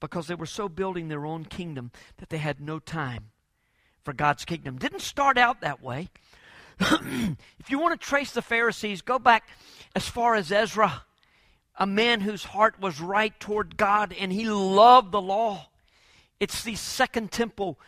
because 0.00 0.28
they 0.28 0.34
were 0.34 0.46
so 0.46 0.68
building 0.68 1.08
their 1.08 1.26
own 1.26 1.44
kingdom 1.44 1.90
that 2.18 2.30
they 2.30 2.38
had 2.38 2.60
no 2.60 2.78
time 2.78 3.30
for 4.04 4.12
God's 4.12 4.44
kingdom. 4.44 4.78
Didn't 4.78 5.00
start 5.00 5.36
out 5.36 5.60
that 5.60 5.82
way. 5.82 6.08
if 7.58 7.70
you 7.70 7.78
want 7.78 8.00
to 8.00 8.06
trace 8.06 8.32
the 8.32 8.42
Pharisees, 8.42 9.02
go 9.02 9.18
back 9.18 9.48
as 9.96 10.08
far 10.08 10.34
as 10.34 10.52
Ezra, 10.52 11.04
a 11.76 11.86
man 11.86 12.20
whose 12.20 12.44
heart 12.44 12.80
was 12.80 13.00
right 13.00 13.38
toward 13.40 13.76
God 13.76 14.14
and 14.18 14.32
he 14.32 14.48
loved 14.48 15.12
the 15.12 15.20
law. 15.20 15.68
It's 16.40 16.62
these 16.62 16.80
Second 16.80 17.32
Temple 17.32 17.78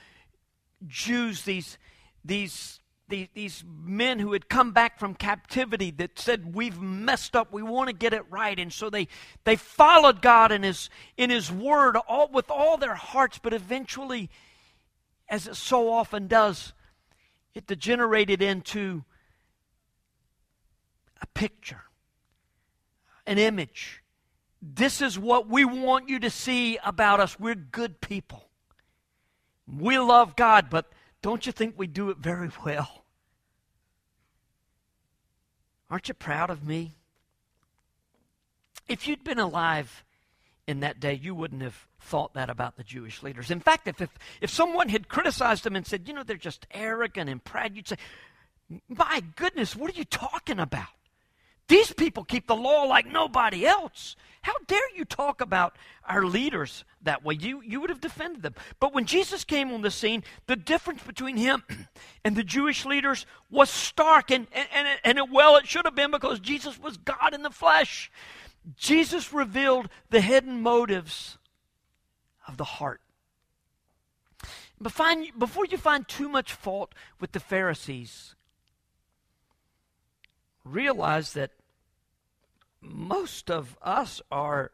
Jews, 0.87 1.42
these, 1.42 1.78
these, 2.25 2.80
these, 3.09 3.28
these 3.35 3.64
men 3.85 4.18
who 4.18 4.32
had 4.32 4.49
come 4.49 4.73
back 4.73 4.99
from 4.99 5.14
captivity 5.14 5.90
that 5.92 6.18
said, 6.18 6.54
We've 6.54 6.80
messed 6.80 7.37
up, 7.37 7.52
we 7.52 7.62
want 7.62 7.88
to 7.88 7.94
get 7.94 8.14
it 8.14 8.25
right. 8.30 8.59
And 8.59 8.73
so 8.73 8.88
they, 8.88 9.09
they 9.44 9.56
followed 9.56 10.23
God 10.23 10.52
in 10.52 10.62
his, 10.62 10.88
in 11.16 11.30
his 11.30 11.52
word 11.52 11.97
all, 11.97 12.28
with 12.28 12.50
all 12.50 12.76
their 12.76 12.94
hearts, 12.94 13.38
but 13.42 13.52
eventually, 13.52 14.30
as 15.28 15.47
it 15.47 15.56
so 15.56 15.92
often 15.92 16.26
does, 16.26 16.73
it 17.54 17.66
degenerated 17.66 18.42
into 18.42 19.04
a 21.21 21.26
picture, 21.26 21.83
an 23.26 23.38
image. 23.38 24.02
This 24.62 25.00
is 25.00 25.19
what 25.19 25.49
we 25.49 25.64
want 25.64 26.09
you 26.09 26.19
to 26.21 26.30
see 26.30 26.78
about 26.85 27.21
us. 27.21 27.40
We're 27.40 27.54
good 27.54 28.00
people. 28.00 28.45
We 29.66 29.99
love 29.99 30.37
God, 30.37 30.69
but 30.71 30.90
don't 31.23 31.47
you 31.47 31.52
think 31.52 31.75
we 31.76 31.87
do 31.87 32.11
it 32.11 32.19
very 32.19 32.50
well? 32.64 33.04
Aren't 35.90 36.09
you 36.09 36.14
proud 36.14 36.50
of 36.50 36.64
me? 36.64 36.97
If 38.88 39.09
you'd 39.09 39.25
been 39.25 39.38
alive 39.38 40.04
in 40.66 40.80
that 40.80 41.00
day, 41.00 41.14
you 41.14 41.35
wouldn't 41.35 41.62
have 41.62 41.87
thought 42.00 42.35
that 42.35 42.50
about 42.50 42.76
the 42.76 42.85
Jewish 42.85 43.23
leaders. 43.23 43.50
In 43.50 43.61
fact, 43.61 43.87
if, 43.87 44.00
if, 44.00 44.11
if 44.40 44.50
someone 44.50 44.88
had 44.88 45.09
criticized 45.09 45.64
them 45.64 45.76
and 45.76 45.87
said, 45.87 46.09
you 46.09 46.14
know, 46.14 46.23
they're 46.23 46.37
just 46.37 46.66
arrogant 46.73 47.30
and 47.30 47.42
proud, 47.42 47.76
you'd 47.76 47.88
say, 47.88 47.97
my 48.88 49.23
goodness, 49.37 49.76
what 49.76 49.90
are 49.90 49.99
you 49.99 50.04
talking 50.04 50.59
about? 50.59 50.88
These 51.69 51.92
people 51.92 52.25
keep 52.25 52.49
the 52.49 52.57
law 52.57 52.83
like 52.83 53.07
nobody 53.07 53.64
else. 53.64 54.16
How 54.42 54.54
dare 54.66 54.97
you 54.97 55.04
talk 55.04 55.40
about 55.40 55.76
our 56.04 56.25
leaders 56.25 56.85
that 57.02 57.25
way? 57.25 57.35
You, 57.38 57.62
you 57.62 57.80
would 57.80 57.90
have 57.90 58.00
defended 58.00 58.42
them. 58.42 58.57
But 58.80 58.92
when 58.92 59.04
Jesus 59.04 59.45
came 59.45 59.71
on 59.71 59.83
the 59.83 59.90
scene, 59.90 60.25
the 60.47 60.57
difference 60.57 61.02
between 61.04 61.37
him 61.37 61.62
and 62.25 62.35
the 62.35 62.42
Jewish 62.42 62.85
leaders 62.85 63.25
was 63.50 63.71
stark. 63.71 64.33
And, 64.33 64.49
and, 64.52 64.66
and, 64.75 64.88
and 65.04 65.19
it, 65.19 65.30
well, 65.30 65.57
it 65.57 65.69
should 65.69 65.85
have 65.85 65.95
been 65.95 66.11
because 66.11 66.40
Jesus 66.40 66.76
was 66.76 66.97
God 66.97 67.35
in 67.35 67.42
the 67.42 67.50
flesh. 67.50 68.11
Jesus 68.76 69.33
revealed 69.33 69.88
the 70.11 70.21
hidden 70.21 70.62
motives 70.62 71.38
of 72.50 72.57
the 72.57 72.64
heart. 72.64 73.00
Before 74.83 75.66
you 75.66 75.78
find 75.78 76.09
too 76.09 76.28
much 76.28 76.52
fault 76.52 76.95
with 77.21 77.33
the 77.33 77.40
Pharisees, 77.40 78.35
realize 80.64 81.35
that 81.35 81.50
most 82.80 83.50
of 83.50 83.76
us 83.83 84.23
are 84.33 84.73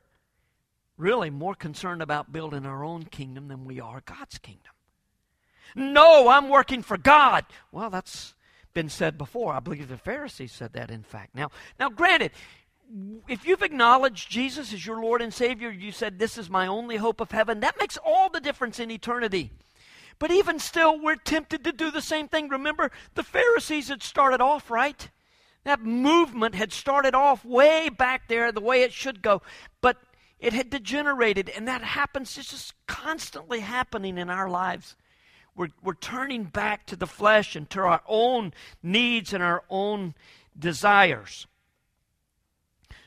really 0.96 1.28
more 1.28 1.54
concerned 1.54 2.00
about 2.02 2.32
building 2.32 2.64
our 2.64 2.84
own 2.84 3.04
kingdom 3.04 3.48
than 3.48 3.64
we 3.64 3.80
are 3.80 4.00
God's 4.04 4.38
kingdom. 4.38 4.72
No, 5.74 6.28
I'm 6.28 6.48
working 6.48 6.82
for 6.82 6.96
God. 6.96 7.44
Well, 7.72 7.90
that's 7.90 8.34
been 8.72 8.88
said 8.88 9.18
before. 9.18 9.52
I 9.54 9.60
believe 9.60 9.88
the 9.88 9.98
Pharisees 9.98 10.52
said 10.52 10.72
that, 10.74 10.90
in 10.90 11.02
fact. 11.02 11.34
Now, 11.34 11.50
now, 11.80 11.90
granted, 11.90 12.30
if 13.28 13.46
you've 13.46 13.62
acknowledged 13.62 14.30
Jesus 14.30 14.72
as 14.72 14.86
your 14.86 15.00
Lord 15.00 15.20
and 15.20 15.32
Savior, 15.32 15.70
you 15.70 15.92
said, 15.92 16.18
This 16.18 16.38
is 16.38 16.48
my 16.48 16.66
only 16.66 16.96
hope 16.96 17.20
of 17.20 17.30
heaven, 17.30 17.60
that 17.60 17.78
makes 17.78 17.98
all 18.04 18.28
the 18.28 18.40
difference 18.40 18.78
in 18.78 18.90
eternity. 18.90 19.52
But 20.18 20.30
even 20.30 20.58
still, 20.58 20.98
we're 20.98 21.16
tempted 21.16 21.64
to 21.64 21.72
do 21.72 21.90
the 21.90 22.00
same 22.00 22.28
thing. 22.28 22.48
Remember, 22.48 22.90
the 23.14 23.22
Pharisees 23.22 23.88
had 23.88 24.02
started 24.02 24.40
off 24.40 24.70
right. 24.70 25.10
That 25.64 25.82
movement 25.82 26.54
had 26.54 26.72
started 26.72 27.14
off 27.14 27.44
way 27.44 27.88
back 27.88 28.28
there 28.28 28.52
the 28.52 28.60
way 28.60 28.82
it 28.82 28.92
should 28.92 29.20
go, 29.20 29.42
but 29.80 29.98
it 30.38 30.52
had 30.52 30.70
degenerated, 30.70 31.48
and 31.48 31.66
that 31.66 31.82
happens, 31.82 32.38
it's 32.38 32.50
just 32.50 32.74
constantly 32.86 33.60
happening 33.60 34.16
in 34.16 34.30
our 34.30 34.48
lives. 34.48 34.96
We're, 35.56 35.70
we're 35.82 35.94
turning 35.94 36.44
back 36.44 36.86
to 36.86 36.96
the 36.96 37.06
flesh 37.06 37.56
and 37.56 37.68
to 37.70 37.80
our 37.80 38.02
own 38.06 38.52
needs 38.82 39.32
and 39.32 39.42
our 39.42 39.64
own 39.68 40.14
desires. 40.58 41.46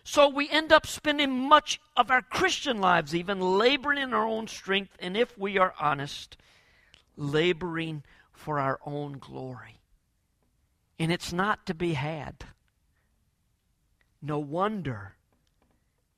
So 0.10 0.28
we 0.28 0.50
end 0.50 0.72
up 0.72 0.88
spending 0.88 1.32
much 1.32 1.80
of 1.96 2.10
our 2.10 2.22
Christian 2.22 2.82
lives 2.82 3.14
even 3.14 3.40
laboring 3.40 4.00
in 4.00 4.14
our 4.14 4.26
own 4.26 4.48
strength, 4.48 4.96
and 5.00 5.16
if 5.16 5.38
we 5.38 5.58
are 5.58 5.74
honest, 5.80 6.36
laboring 7.16 8.04
for 8.34 8.60
our 8.60 8.80
own 8.86 9.20
glory 9.20 9.80
and 11.00 11.14
it's 11.14 11.32
not 11.32 11.66
to 11.66 11.74
be 11.74 11.94
had. 11.94 12.44
No 14.22 14.38
wonder 14.38 15.16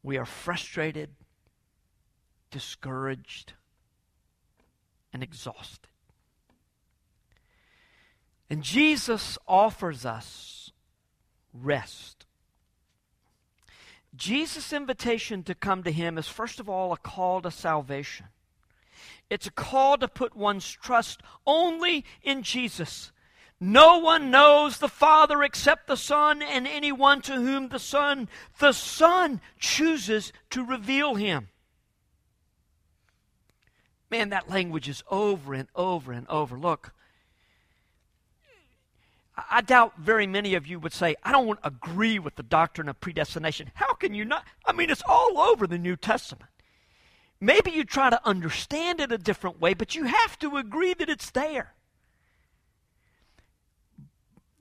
we 0.02 0.18
are 0.18 0.26
frustrated, 0.26 1.12
discouraged, 2.50 3.54
and 5.14 5.22
exhausted. 5.22 5.88
And 8.50 8.64
Jesus 8.64 9.38
offers 9.48 10.04
us 10.04 10.72
rest. 11.54 12.26
Jesus' 14.16 14.74
invitation 14.74 15.44
to 15.44 15.56
come 15.56 15.84
to 15.84 15.92
Him 15.92 16.18
is, 16.18 16.28
first 16.28 16.60
of 16.60 16.70
all, 16.70 16.92
a 16.92 16.98
call 16.98 17.42
to 17.42 17.52
salvation. 17.52 18.28
It's 19.30 19.48
a 19.48 19.52
call 19.52 19.98
to 19.98 20.08
put 20.08 20.36
one's 20.36 20.70
trust 20.70 21.22
only 21.46 22.04
in 22.22 22.44
Jesus 22.44 23.12
no 23.64 24.00
one 24.00 24.32
knows 24.32 24.80
the 24.80 24.88
Father 24.88 25.44
except 25.44 25.86
the 25.86 25.96
Son, 25.96 26.42
and 26.42 26.68
anyone 26.68 27.22
to 27.22 27.34
whom 27.34 27.70
the 27.70 27.78
Son, 27.78 28.28
the 28.58 28.72
Son 28.72 29.40
chooses 29.60 30.34
to 30.50 30.66
reveal 30.66 31.14
him. 31.14 31.50
Man, 34.10 34.30
that 34.30 34.50
language 34.50 34.90
is 34.90 35.04
over 35.12 35.54
and 35.54 35.68
over 35.76 36.12
and 36.12 36.28
over. 36.28 36.58
Look, 36.58 36.92
I 39.50 39.62
doubt 39.62 39.98
very 39.98 40.28
many 40.28 40.56
of 40.56 40.68
you 40.68 40.80
would 40.80 40.94
say, 40.94 41.16
I 41.24 41.32
don't 41.32 41.60
agree 41.64 42.20
with 42.20 42.36
the 42.36 42.44
doctrine 42.44 42.90
of 42.90 43.00
predestination. 43.00 43.72
How 43.74 43.94
can 43.94 44.14
you 44.14 44.26
not? 44.26 44.46
I 44.66 44.74
mean, 44.74 44.90
it's 44.90 45.04
all 45.08 45.40
over 45.40 45.68
the 45.68 45.78
New 45.78 45.96
Testament. 45.96 46.50
Maybe 47.40 47.72
you 47.72 47.84
try 47.84 48.10
to 48.10 48.28
understand 48.28 49.00
it 49.00 49.12
a 49.12 49.18
different 49.18 49.60
way, 49.60 49.74
but 49.74 49.96
you 49.96 50.04
have 50.04 50.38
to 50.40 50.58
agree 50.58 50.94
that 50.94 51.10
it's 51.10 51.32
there 51.32 51.74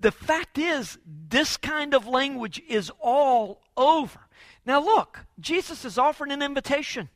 the 0.01 0.11
fact 0.11 0.57
is, 0.57 0.99
this 1.07 1.57
kind 1.59 1.95
of 1.95 2.07
language 2.07 2.61
is 2.67 2.91
all 2.99 3.61
over. 3.77 4.21
Now, 4.65 4.83
look, 4.83 5.27
Jesus 5.39 5.85
is 5.85 5.99
offering 5.99 6.33
an 6.33 6.43
invitation, 6.43 7.11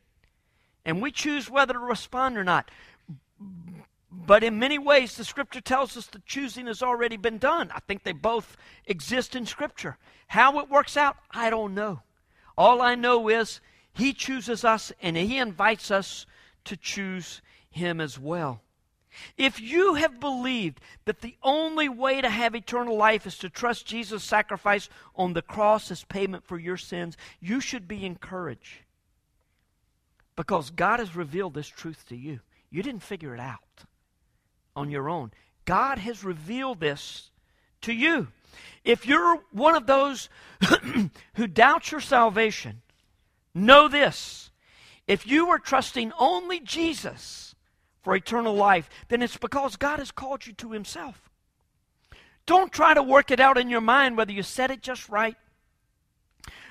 and 0.85 1.01
we 1.01 1.11
choose 1.11 1.49
whether 1.49 1.73
to 1.73 1.79
respond 1.79 2.37
or 2.37 2.45
not. 2.45 2.71
But 4.27 4.43
in 4.43 4.59
many 4.59 4.79
ways, 4.79 5.17
the 5.17 5.25
Scripture 5.25 5.61
tells 5.61 5.97
us 5.97 6.07
the 6.07 6.23
choosing 6.25 6.67
has 6.67 6.83
already 6.83 7.17
been 7.17 7.39
done. 7.39 7.71
I 7.75 7.81
think 7.81 8.05
they 8.05 8.13
both 8.13 8.57
exist 8.87 9.37
in 9.37 9.45
Scripture. 9.45 9.99
How 10.29 10.59
it 10.61 10.71
works 10.71 10.97
out, 10.97 11.17
I 11.31 11.51
don't 11.51 11.75
know. 11.75 12.01
All 12.57 12.81
I 12.81 12.95
know 12.95 13.29
is 13.29 13.61
He 13.93 14.13
chooses 14.13 14.65
us, 14.65 14.93
and 15.03 15.17
He 15.17 15.39
invites 15.39 15.91
us 15.91 16.27
to 16.65 16.77
choose 16.77 17.43
Him 17.71 18.01
as 18.01 18.19
well. 18.19 18.63
If 19.37 19.61
you 19.61 19.95
have 19.95 20.19
believed 20.19 20.81
that 21.05 21.21
the 21.21 21.37
only 21.43 21.89
way 21.89 22.21
to 22.21 22.29
have 22.29 22.55
eternal 22.55 22.97
life 22.97 23.27
is 23.27 23.39
to 23.39 23.51
trust 23.51 23.87
Jesus' 23.87 24.25
sacrifice 24.25 24.89
on 25.15 25.35
the 25.35 25.43
cross 25.43 25.91
as 25.91 26.03
payment 26.05 26.45
for 26.45 26.59
your 26.59 26.77
sins, 26.77 27.17
you 27.41 27.61
should 27.61 27.87
be 27.87 28.05
encouraged. 28.05 28.79
Because 30.35 30.71
God 30.71 30.99
has 30.99 31.15
revealed 31.15 31.55
this 31.55 31.69
truth 31.69 32.05
to 32.09 32.17
you. 32.17 32.41
You 32.71 32.83
didn't 32.83 33.05
figure 33.05 33.35
it 33.35 33.41
out 33.41 33.61
on 34.77 34.91
your 34.91 35.09
own. 35.09 35.33
God 35.65 35.99
has 35.99 36.25
revealed 36.25 36.81
this 36.81 37.31
to 37.83 37.93
you. 37.93 38.29
If 38.85 39.07
you're 39.07 39.43
one 39.51 39.75
of 39.75 39.87
those 39.87 40.29
who 41.35 41.47
doubt 41.47 41.91
your 41.91 42.01
salvation, 42.01 42.83
know 43.55 43.89
this. 43.89 44.51
If 45.07 45.27
you 45.27 45.49
are 45.49 45.59
trusting 45.59 46.13
only 46.19 46.61
Jesus, 46.61 47.45
for 48.05 48.15
eternal 48.15 48.55
life, 48.55 48.89
then 49.09 49.23
it's 49.23 49.39
because 49.39 49.77
God 49.77 49.99
has 49.99 50.13
called 50.13 50.47
you 50.47 50.53
to 50.55 50.73
Himself. 50.73 51.31
Don't 52.47 52.71
try 52.71 52.93
to 52.93 53.03
work 53.03 53.31
it 53.31 53.41
out 53.41 53.57
in 53.57 53.71
your 53.71 53.81
mind 53.81 54.17
whether 54.17 54.33
you 54.33 54.43
said 54.43 54.71
it 54.71 54.83
just 54.83 55.09
right 55.09 55.37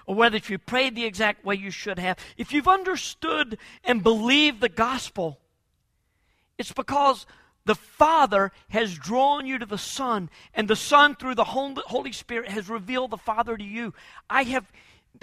or 0.05 0.13
whether 0.13 0.37
if 0.37 0.51
you 0.51 0.59
prayed 0.59 0.95
the 0.95 1.05
exact 1.05 1.43
way 1.43 1.55
you 1.55 1.71
should 1.71 1.97
have. 1.97 2.17
If 2.37 2.53
you've 2.53 2.67
understood 2.67 3.57
and 3.83 4.03
believed 4.03 4.61
the 4.61 4.69
gospel, 4.69 5.39
it's 6.59 6.71
because 6.71 7.25
the 7.65 7.75
Father 7.75 8.51
has 8.69 8.97
drawn 8.97 9.45
you 9.45 9.57
to 9.57 9.65
the 9.65 9.77
Son, 9.77 10.29
and 10.53 10.67
the 10.67 10.75
Son, 10.75 11.15
through 11.15 11.35
the 11.35 11.43
Holy 11.45 12.11
Spirit, 12.11 12.49
has 12.49 12.69
revealed 12.69 13.11
the 13.11 13.17
Father 13.17 13.55
to 13.55 13.63
you. 13.63 13.93
I 14.29 14.43
have, 14.43 14.71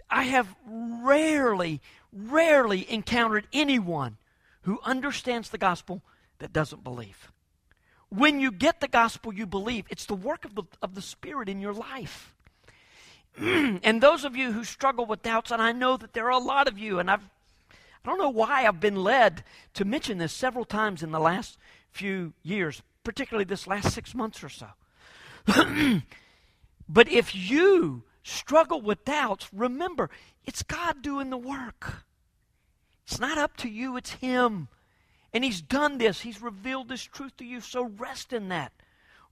I 0.09 0.25
have 0.25 0.55
rarely, 0.67 1.81
rarely 2.13 2.91
encountered 2.91 3.47
anyone 3.53 4.17
who 4.63 4.81
understands 4.85 5.51
the 5.51 5.59
gospel 5.59 6.03
that 6.39 6.53
doesn't 6.53 6.85
believe. 6.85 7.31
When 8.09 8.41
you 8.41 8.51
get 8.51 8.81
the 8.81 8.89
gospel, 8.89 9.33
you 9.33 9.47
believe. 9.47 9.85
It's 9.89 10.07
the 10.07 10.15
work 10.15 10.45
of 10.45 10.55
the, 10.55 10.65
of 10.83 10.95
the 10.95 11.03
Spirit 11.03 11.49
in 11.49 11.61
your 11.61 11.75
life. 11.75 12.35
and 13.39 14.03
those 14.03 14.25
of 14.25 14.37
you 14.37 14.53
who 14.53 14.65
struggle 14.65 15.07
with 15.07 15.23
doubts, 15.23 15.51
and 15.51 15.63
I 15.63 15.73
know 15.73 15.97
that 15.97 16.15
there 16.15 16.27
are 16.27 16.31
a 16.31 16.39
lot 16.39 16.67
of 16.67 16.79
you, 16.79 16.99
and 16.99 17.11
I've, 17.11 17.23
I 18.05 18.09
don't 18.09 18.19
know 18.19 18.31
why 18.31 18.67
I've 18.67 18.81
been 18.81 18.97
led 18.97 19.45
to 19.75 19.85
mention 19.85 20.19
this 20.19 20.33
several 20.33 20.65
times 20.65 21.03
in 21.03 21.13
the 21.13 21.21
last 21.21 21.59
few 21.93 22.33
years, 22.43 22.83
particularly 23.05 23.45
this 23.45 23.67
last 23.67 23.93
six 23.93 24.15
months 24.15 24.43
or 24.43 24.49
so. 24.49 24.67
but 26.89 27.09
if 27.09 27.35
you 27.35 28.03
struggle 28.23 28.81
with 28.81 29.05
doubts, 29.05 29.49
remember, 29.53 30.11
it's 30.45 30.63
God 30.63 31.03
doing 31.03 31.31
the 31.31 31.39
work. 31.39 32.05
It's 33.07 33.19
not 33.19 33.39
up 33.39 33.57
to 33.59 33.69
you, 33.69 33.97
it's 33.97 34.13
Him. 34.13 34.69
And 35.33 35.45
He's 35.45 35.61
done 35.61 35.99
this, 35.99 36.21
He's 36.21 36.43
revealed 36.43 36.89
this 36.89 37.03
truth 37.03 37.37
to 37.39 37.45
you. 37.45 37.61
So 37.61 37.85
rest 37.85 38.33
in 38.33 38.49
that, 38.49 38.73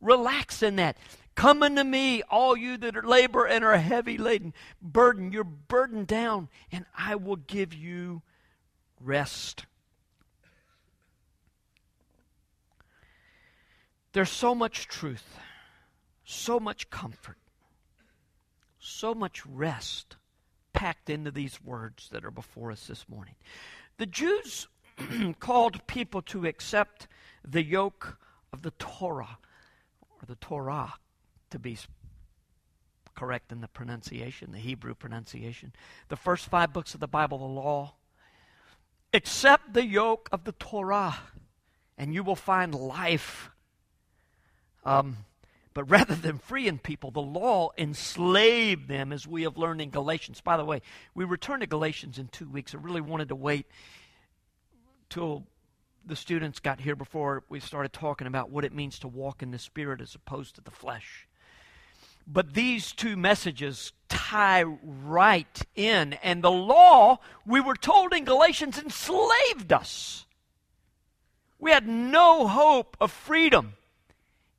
relax 0.00 0.62
in 0.62 0.76
that. 0.76 0.96
Come 1.34 1.62
unto 1.62 1.84
me, 1.84 2.22
all 2.22 2.56
you 2.56 2.76
that 2.78 2.96
are 2.96 3.02
labor 3.02 3.46
and 3.46 3.64
are 3.64 3.76
heavy 3.76 4.18
laden, 4.18 4.52
burden. 4.82 5.30
You're 5.30 5.44
burdened 5.44 6.08
down, 6.08 6.48
and 6.72 6.84
I 6.96 7.14
will 7.14 7.36
give 7.36 7.72
you 7.72 8.22
rest. 9.00 9.66
There's 14.12 14.30
so 14.30 14.54
much 14.54 14.88
truth, 14.88 15.38
so 16.24 16.58
much 16.58 16.90
comfort, 16.90 17.36
so 18.78 19.14
much 19.14 19.44
rest 19.46 20.16
packed 20.72 21.10
into 21.10 21.30
these 21.30 21.62
words 21.62 22.08
that 22.12 22.24
are 22.24 22.30
before 22.30 22.70
us 22.70 22.86
this 22.86 23.08
morning. 23.08 23.34
The 23.98 24.06
Jews 24.06 24.68
called 25.40 25.86
people 25.86 26.22
to 26.22 26.46
accept 26.46 27.08
the 27.44 27.62
yoke 27.62 28.18
of 28.52 28.62
the 28.62 28.70
Torah, 28.72 29.38
or 30.00 30.26
the 30.26 30.36
Torah 30.36 30.94
to 31.50 31.58
be 31.58 31.76
correct 33.14 33.50
in 33.50 33.60
the 33.60 33.68
pronunciation, 33.68 34.52
the 34.52 34.58
Hebrew 34.58 34.94
pronunciation. 34.94 35.72
The 36.08 36.16
first 36.16 36.46
five 36.46 36.72
books 36.72 36.94
of 36.94 37.00
the 37.00 37.08
Bible, 37.08 37.38
the 37.38 37.44
law. 37.44 37.94
Accept 39.12 39.72
the 39.72 39.84
yoke 39.84 40.28
of 40.30 40.44
the 40.44 40.52
Torah, 40.52 41.16
and 41.96 42.14
you 42.14 42.22
will 42.22 42.36
find 42.36 42.74
life. 42.74 43.50
Um, 44.88 45.18
but 45.74 45.85
rather 45.90 46.14
than 46.14 46.38
freeing 46.38 46.79
people, 46.79 47.11
the 47.11 47.20
law 47.20 47.72
enslaved 47.77 48.88
them, 48.88 49.12
as 49.12 49.27
we 49.27 49.42
have 49.42 49.59
learned 49.59 49.83
in 49.83 49.90
Galatians. 49.90 50.40
By 50.40 50.57
the 50.57 50.64
way, 50.64 50.81
we 51.14 51.27
return 51.27 51.61
to 51.61 51.66
Galatians 51.66 52.18
in 52.18 52.29
two 52.29 52.48
weeks. 52.48 52.74
I 52.74 52.79
really 52.79 53.03
wanted 53.03 53.29
to 53.29 53.37
wait 53.37 53.66
till 55.11 55.44
the 56.07 56.16
students 56.16 56.59
got 56.59 56.81
here 56.81 56.96
before 56.96 57.44
we 57.51 57.61
started 57.61 57.92
talking 57.92 58.27
about 58.27 58.48
what 58.48 58.64
it 58.64 58.72
means 58.72 58.98
to 59.01 59.09
walk 59.09 59.42
in 59.42 59.51
the 59.51 59.59
Spirit 59.59 60.01
as 60.01 60.14
opposed 60.14 60.55
to 60.55 60.62
the 60.62 60.70
flesh. 60.70 61.29
But 62.27 62.55
these 62.55 62.92
two 62.92 63.18
messages 63.18 63.92
tie 64.09 64.62
right 64.62 65.62
in. 65.74 66.14
And 66.14 66.42
the 66.42 66.51
law, 66.51 67.18
we 67.44 67.61
were 67.61 67.77
told 67.77 68.14
in 68.14 68.24
Galatians, 68.24 68.79
enslaved 68.79 69.70
us. 69.70 70.24
We 71.59 71.72
had 71.72 71.87
no 71.87 72.48
hope 72.48 72.96
of 72.98 73.12
freedom 73.12 73.74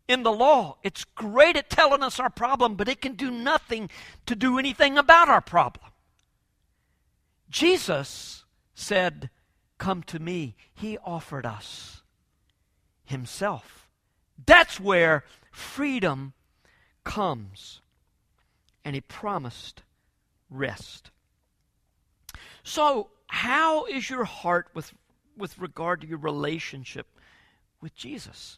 in 0.09 0.23
the 0.23 0.31
law. 0.31 0.77
It's 0.83 1.05
great 1.05 1.55
at 1.55 1.69
telling 1.69 2.03
us 2.03 2.19
our 2.19 2.31
problem, 2.31 2.75
but 2.75 2.89
it 2.89 2.99
can 2.99 3.13
do 3.13 3.29
nothing 3.29 3.89
to 4.25 4.35
do 4.35 4.57
anything 4.57 4.97
about 4.97 5.29
our 5.29 5.39
problem. 5.39 5.85
Jesus 7.49 8.43
said, 8.73 9.29
Come 9.77 10.03
to 10.03 10.19
me. 10.19 10.55
He 10.73 10.97
offered 10.97 11.45
us 11.45 12.01
Himself. 13.05 13.87
That's 14.45 14.79
where 14.79 15.23
freedom 15.51 16.33
comes. 17.05 17.81
And 18.83 18.95
He 18.95 19.01
promised 19.01 19.83
rest. 20.49 21.11
So, 22.63 23.11
how 23.27 23.85
is 23.85 24.09
your 24.09 24.25
heart 24.25 24.69
with, 24.73 24.91
with 25.37 25.57
regard 25.59 26.01
to 26.01 26.07
your 26.07 26.17
relationship 26.17 27.07
with 27.79 27.95
Jesus? 27.95 28.57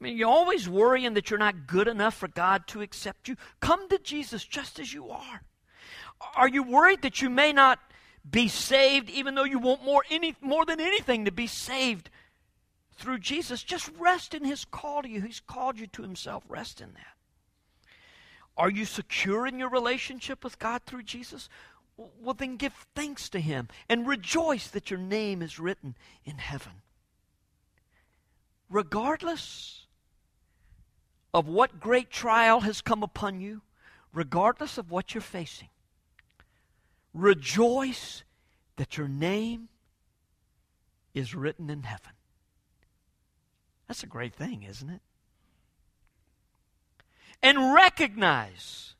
I 0.00 0.04
mean, 0.04 0.16
you're 0.16 0.28
always 0.28 0.68
worrying 0.68 1.14
that 1.14 1.30
you're 1.30 1.38
not 1.38 1.66
good 1.66 1.88
enough 1.88 2.14
for 2.14 2.28
God 2.28 2.66
to 2.68 2.82
accept 2.82 3.28
you. 3.28 3.36
Come 3.60 3.88
to 3.88 3.98
Jesus 3.98 4.44
just 4.44 4.78
as 4.78 4.92
you 4.92 5.10
are. 5.10 5.42
Are 6.36 6.48
you 6.48 6.62
worried 6.62 7.02
that 7.02 7.22
you 7.22 7.30
may 7.30 7.52
not 7.52 7.78
be 8.28 8.48
saved 8.48 9.10
even 9.10 9.34
though 9.34 9.44
you 9.44 9.58
want 9.58 9.84
more, 9.84 10.04
any, 10.10 10.34
more 10.40 10.64
than 10.64 10.80
anything 10.80 11.24
to 11.24 11.32
be 11.32 11.46
saved 11.46 12.10
through 12.96 13.18
Jesus? 13.18 13.62
Just 13.62 13.90
rest 13.98 14.34
in 14.34 14.44
His 14.44 14.64
call 14.64 15.02
to 15.02 15.08
you. 15.08 15.20
He's 15.20 15.40
called 15.40 15.78
you 15.78 15.86
to 15.88 16.02
Himself. 16.02 16.42
Rest 16.48 16.80
in 16.80 16.92
that. 16.94 17.14
Are 18.56 18.70
you 18.70 18.84
secure 18.84 19.46
in 19.46 19.58
your 19.58 19.68
relationship 19.68 20.44
with 20.44 20.58
God 20.58 20.82
through 20.86 21.02
Jesus? 21.02 21.48
Well, 21.96 22.34
then 22.34 22.56
give 22.56 22.74
thanks 22.94 23.28
to 23.30 23.40
Him 23.40 23.68
and 23.88 24.06
rejoice 24.06 24.68
that 24.68 24.90
your 24.90 25.00
name 25.00 25.42
is 25.42 25.58
written 25.60 25.96
in 26.24 26.38
heaven. 26.38 26.72
Regardless 28.68 29.83
of 31.34 31.48
what 31.48 31.80
great 31.80 32.10
trial 32.10 32.60
has 32.60 32.80
come 32.80 33.02
upon 33.02 33.40
you, 33.40 33.60
regardless 34.12 34.78
of 34.78 34.92
what 34.92 35.12
you're 35.12 35.20
facing, 35.20 35.68
rejoice 37.12 38.22
that 38.76 38.96
your 38.96 39.08
name 39.08 39.68
is 41.12 41.34
written 41.34 41.68
in 41.68 41.82
heaven. 41.82 42.12
That's 43.88 44.04
a 44.04 44.06
great 44.06 44.34
thing, 44.34 44.62
isn't 44.62 44.88
it? 44.88 45.00
And 47.42 47.74
recognize 47.74 48.94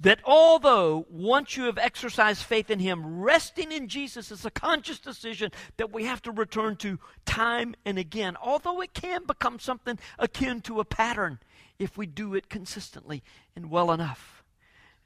that 0.00 0.20
although 0.24 1.06
once 1.10 1.56
you 1.56 1.64
have 1.64 1.76
exercised 1.76 2.44
faith 2.44 2.70
in 2.70 2.78
Him, 2.78 3.20
resting 3.20 3.72
in 3.72 3.88
Jesus 3.88 4.30
is 4.30 4.44
a 4.44 4.50
conscious 4.50 5.00
decision 5.00 5.50
that 5.76 5.92
we 5.92 6.04
have 6.04 6.22
to 6.22 6.30
return 6.30 6.76
to 6.76 7.00
time 7.26 7.74
and 7.84 7.98
again, 7.98 8.36
although 8.40 8.80
it 8.80 8.94
can 8.94 9.24
become 9.26 9.58
something 9.58 9.98
akin 10.18 10.60
to 10.62 10.78
a 10.78 10.84
pattern 10.84 11.40
if 11.78 11.96
we 11.96 12.06
do 12.06 12.34
it 12.34 12.48
consistently 12.48 13.22
and 13.54 13.70
well 13.70 13.90
enough. 13.92 14.42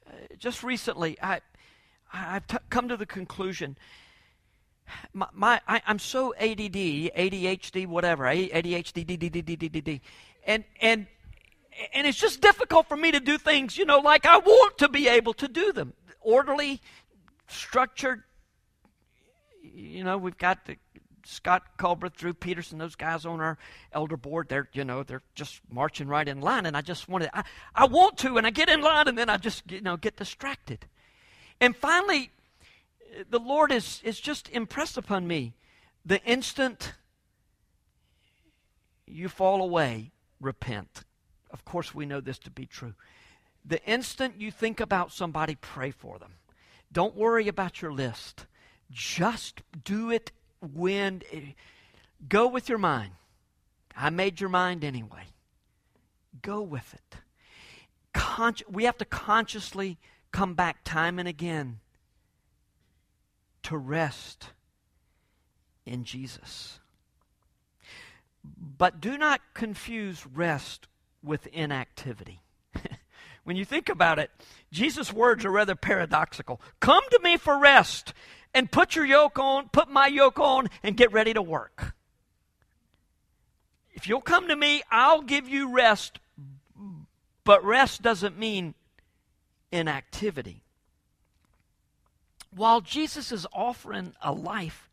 Uh, 0.07 0.11
just 0.37 0.63
recently, 0.63 1.17
I, 1.21 1.41
I've 2.11 2.47
t- 2.47 2.57
come 2.69 2.87
to 2.89 2.97
the 2.97 3.05
conclusion. 3.05 3.77
My, 5.13 5.27
my 5.33 5.61
I, 5.67 5.81
am 5.87 5.99
so 5.99 6.33
ADD, 6.35 6.75
ADHD, 7.15 7.87
whatever, 7.87 8.25
ADHD, 8.25 9.05
DDD, 9.05 10.01
and 10.45 10.63
and 10.81 11.07
and 11.93 12.05
it's 12.05 12.17
just 12.17 12.41
difficult 12.41 12.87
for 12.87 12.97
me 12.97 13.11
to 13.11 13.19
do 13.19 13.37
things, 13.37 13.77
you 13.77 13.85
know, 13.85 13.99
like 13.99 14.25
I 14.25 14.37
want 14.37 14.77
to 14.79 14.89
be 14.89 15.07
able 15.07 15.33
to 15.35 15.47
do 15.47 15.71
them, 15.71 15.93
orderly, 16.21 16.81
structured. 17.47 18.23
You 19.61 20.03
know, 20.03 20.17
we've 20.17 20.37
got 20.37 20.65
the 20.65 20.77
Scott 21.25 21.63
Culbreth, 21.77 22.15
Drew 22.15 22.33
Peterson, 22.33 22.77
those 22.77 22.95
guys 22.95 23.25
on 23.25 23.39
our 23.39 23.57
elder 23.91 24.17
board, 24.17 24.49
they're, 24.49 24.69
you 24.73 24.83
know, 24.83 25.03
they're 25.03 25.23
just 25.35 25.61
marching 25.69 26.07
right 26.07 26.27
in 26.27 26.41
line. 26.41 26.65
And 26.65 26.75
I 26.75 26.81
just 26.81 27.07
wanted, 27.07 27.29
I, 27.33 27.43
I 27.73 27.85
want 27.85 28.17
to, 28.19 28.37
and 28.37 28.45
I 28.45 28.49
get 28.49 28.69
in 28.69 28.81
line, 28.81 29.07
and 29.07 29.17
then 29.17 29.29
I 29.29 29.37
just, 29.37 29.69
you 29.71 29.81
know, 29.81 29.97
get 29.97 30.17
distracted. 30.17 30.85
And 31.59 31.75
finally, 31.75 32.31
the 33.29 33.39
Lord 33.39 33.71
is, 33.71 34.01
is 34.03 34.19
just 34.19 34.49
impressed 34.49 34.97
upon 34.97 35.27
me 35.27 35.53
the 36.05 36.21
instant 36.23 36.93
you 39.05 39.29
fall 39.29 39.61
away, 39.61 40.11
repent. 40.41 41.03
Of 41.51 41.63
course, 41.65 41.93
we 41.93 42.05
know 42.05 42.19
this 42.19 42.39
to 42.39 42.51
be 42.51 42.65
true. 42.65 42.93
The 43.63 43.83
instant 43.85 44.41
you 44.41 44.51
think 44.51 44.79
about 44.79 45.11
somebody, 45.11 45.55
pray 45.55 45.91
for 45.91 46.19
them. 46.19 46.33
Don't 46.91 47.15
worry 47.15 47.47
about 47.47 47.81
your 47.81 47.93
list. 47.93 48.45
Just 48.91 49.61
do 49.83 50.11
it 50.11 50.31
when 50.73 51.21
eh, 51.31 51.39
go 52.27 52.47
with 52.47 52.69
your 52.69 52.77
mind. 52.77 53.11
I 53.95 54.09
made 54.09 54.39
your 54.39 54.49
mind 54.49 54.83
anyway. 54.83 55.25
Go 56.41 56.61
with 56.61 56.93
it. 56.93 57.17
We 58.69 58.85
have 58.85 58.97
to 58.97 59.05
consciously 59.05 59.97
come 60.31 60.55
back 60.55 60.83
time 60.83 61.19
and 61.19 61.27
again 61.27 61.79
to 63.63 63.77
rest 63.77 64.49
in 65.85 66.03
Jesus. 66.03 66.79
But 68.43 68.99
do 68.99 69.17
not 69.17 69.41
confuse 69.53 70.25
rest 70.25 70.87
with 71.23 71.47
inactivity. 71.47 72.41
when 73.43 73.55
you 73.55 73.63
think 73.63 73.89
about 73.89 74.19
it, 74.19 74.31
Jesus' 74.71 75.13
words 75.13 75.45
are 75.45 75.51
rather 75.51 75.75
paradoxical. 75.75 76.59
Come 76.79 77.03
to 77.11 77.19
me 77.23 77.37
for 77.37 77.57
rest 77.59 78.13
and 78.53 78.71
put 78.71 78.95
your 78.95 79.05
yoke 79.05 79.39
on, 79.39 79.69
put 79.69 79.89
my 79.89 80.07
yoke 80.07 80.39
on, 80.39 80.69
and 80.83 80.95
get 80.95 81.11
ready 81.11 81.33
to 81.33 81.41
work. 81.41 81.93
If 83.93 84.07
you'll 84.07 84.21
come 84.21 84.47
to 84.47 84.55
me, 84.55 84.83
I'll 84.91 85.21
give 85.21 85.47
you 85.47 85.73
rest. 85.73 86.19
But 87.43 87.63
rest 87.63 88.01
doesn't 88.01 88.37
mean 88.37 88.73
inactivity. 89.71 90.61
While 92.55 92.81
Jesus 92.81 93.31
is 93.31 93.47
offering 93.51 94.13
a 94.21 94.31
life 94.31 94.89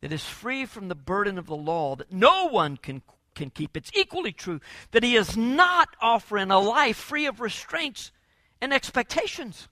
that 0.00 0.12
is 0.12 0.24
free 0.24 0.64
from 0.64 0.88
the 0.88 0.94
burden 0.94 1.38
of 1.38 1.46
the 1.46 1.56
law 1.56 1.94
that 1.96 2.10
no 2.10 2.48
one 2.48 2.76
can, 2.76 3.02
can 3.34 3.50
keep, 3.50 3.76
it's 3.76 3.90
equally 3.94 4.32
true 4.32 4.60
that 4.92 5.02
he 5.02 5.14
is 5.14 5.36
not 5.36 5.88
offering 6.00 6.50
a 6.50 6.58
life 6.58 6.96
free 6.96 7.26
of 7.26 7.40
restraints 7.40 8.10
and 8.60 8.72
expectations. 8.72 9.68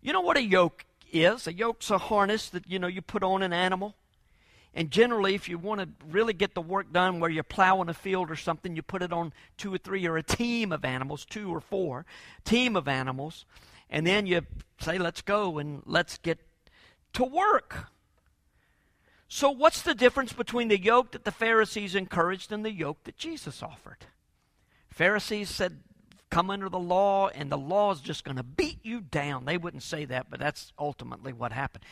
You 0.00 0.12
know 0.12 0.22
what 0.22 0.38
a 0.38 0.42
yoke 0.42 0.86
is. 1.12 1.46
A 1.46 1.52
yoke's 1.52 1.90
a 1.90 1.98
harness 1.98 2.48
that 2.50 2.68
you 2.68 2.78
know 2.78 2.86
you 2.86 3.02
put 3.02 3.22
on 3.22 3.42
an 3.42 3.52
animal. 3.52 3.94
And 4.72 4.90
generally, 4.90 5.34
if 5.34 5.48
you 5.48 5.58
want 5.58 5.80
to 5.80 5.88
really 6.06 6.32
get 6.32 6.54
the 6.54 6.60
work 6.60 6.92
done 6.92 7.18
where 7.18 7.30
you're 7.30 7.42
plowing 7.42 7.88
a 7.88 7.94
field 7.94 8.30
or 8.30 8.36
something, 8.36 8.76
you 8.76 8.82
put 8.82 9.02
it 9.02 9.12
on 9.12 9.32
two 9.56 9.74
or 9.74 9.78
three 9.78 10.06
or 10.06 10.16
a 10.16 10.22
team 10.22 10.70
of 10.70 10.84
animals, 10.84 11.24
two 11.24 11.52
or 11.52 11.60
four, 11.60 12.06
team 12.44 12.76
of 12.76 12.86
animals, 12.86 13.44
and 13.88 14.06
then 14.06 14.26
you 14.26 14.42
say, 14.80 14.96
let's 14.96 15.22
go 15.22 15.58
and 15.58 15.82
let's 15.86 16.18
get 16.18 16.38
to 17.14 17.24
work. 17.24 17.88
So, 19.28 19.50
what's 19.50 19.82
the 19.82 19.94
difference 19.94 20.32
between 20.32 20.68
the 20.68 20.80
yoke 20.80 21.12
that 21.12 21.24
the 21.24 21.32
Pharisees 21.32 21.94
encouraged 21.94 22.52
and 22.52 22.64
the 22.64 22.72
yoke 22.72 23.04
that 23.04 23.16
Jesus 23.16 23.62
offered? 23.62 24.06
Pharisees 24.88 25.50
said, 25.50 25.80
come 26.30 26.50
under 26.50 26.68
the 26.68 26.78
law 26.78 27.28
and 27.28 27.50
the 27.50 27.58
law 27.58 27.92
is 27.92 28.00
just 28.00 28.24
going 28.24 28.36
to 28.36 28.42
beat 28.42 28.78
you 28.82 29.00
down. 29.00 29.44
They 29.44 29.58
wouldn't 29.58 29.82
say 29.82 30.04
that, 30.06 30.30
but 30.30 30.40
that's 30.40 30.72
ultimately 30.78 31.32
what 31.32 31.52
happened. 31.52 31.84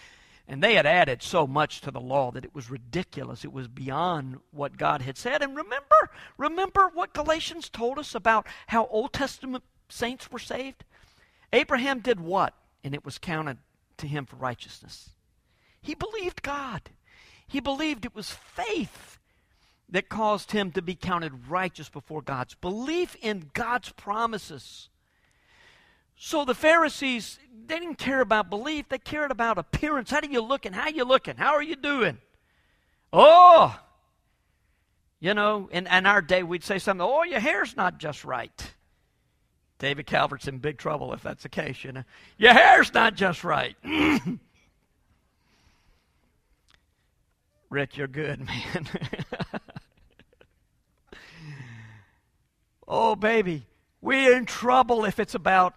And 0.47 0.63
they 0.63 0.75
had 0.75 0.87
added 0.87 1.23
so 1.23 1.47
much 1.47 1.83
to 1.83 1.91
the 1.91 2.01
law 2.01 2.31
that 2.31 2.45
it 2.45 2.55
was 2.55 2.71
ridiculous. 2.71 3.45
It 3.45 3.53
was 3.53 3.69
beyond 3.69 4.39
what 4.51 4.79
God 4.79 5.03
had 5.03 5.19
said. 5.19 5.43
And 5.43 5.55
remember, 5.55 6.11
remember 6.39 6.89
what 6.95 7.13
Galatians 7.13 7.69
told 7.69 7.99
us 7.99 8.15
about 8.15 8.47
how 8.69 8.87
Old 8.87 9.13
Testament 9.13 9.65
saints 9.91 10.31
were 10.31 10.39
saved? 10.39 10.85
Abraham 11.53 12.01
did 12.01 12.19
what? 12.19 12.55
And 12.83 12.95
it 12.95 13.05
was 13.05 13.19
counted 13.19 13.59
to 13.99 14.07
him 14.07 14.25
for 14.25 14.37
righteousness. 14.37 15.11
He 15.83 15.95
believed 15.95 16.43
God. 16.43 16.91
He 17.47 17.61
believed 17.61 18.07
it 18.07 18.15
was 18.15 18.31
faith 18.31 19.18
that 19.91 20.09
caused 20.09 20.53
him 20.53 20.71
to 20.73 20.83
be 20.83 20.95
counted 20.95 21.49
righteous 21.49 21.89
before 21.89 22.23
God's 22.23 22.55
belief 22.55 23.17
in 23.23 23.51
God's 23.55 23.91
promises. 23.91 24.89
So 26.17 26.45
the 26.45 26.55
Pharisees, 26.55 27.39
they 27.67 27.79
didn't 27.79 27.99
care 27.99 28.21
about 28.21 28.51
belief, 28.51 28.89
they 28.89 28.99
cared 28.99 29.31
about 29.31 29.57
appearance. 29.57 30.11
How 30.11 30.21
do 30.21 30.29
you 30.31 30.41
looking? 30.41 30.73
How 30.73 30.89
you 30.89 31.05
looking? 31.05 31.37
How 31.37 31.55
are 31.55 31.63
you 31.63 31.77
doing? 31.77 32.19
Oh! 33.13 33.79
You 35.21 35.35
know, 35.35 35.69
in, 35.73 35.87
in 35.87 36.07
our 36.07 36.21
day 36.21 36.43
we'd 36.43 36.65
say 36.65 36.79
something, 36.79 37.07
oh, 37.07 37.23
your 37.23 37.41
hair's 37.41 37.77
not 37.77 37.99
just 37.99 38.25
right. 38.25 38.75
David 39.79 40.07
Calvert's 40.07 40.49
in 40.49 40.59
big 40.59 40.77
trouble 40.79 41.13
if 41.13 41.23
that's 41.23 41.45
the 41.45 41.49
case, 41.49 41.85
you 41.85 41.93
know. 41.93 42.03
Your 42.37 42.53
hair's 42.53 42.93
not 42.93 43.15
just 43.15 43.45
right. 43.45 43.77
Rick, 47.71 47.97
you're 47.97 48.09
good, 48.09 48.45
man. 48.45 48.89
oh, 52.89 53.15
baby, 53.15 53.67
we're 54.01 54.37
in 54.37 54.47
trouble 54.47 55.05
if 55.05 55.21
it's 55.21 55.35
about 55.35 55.75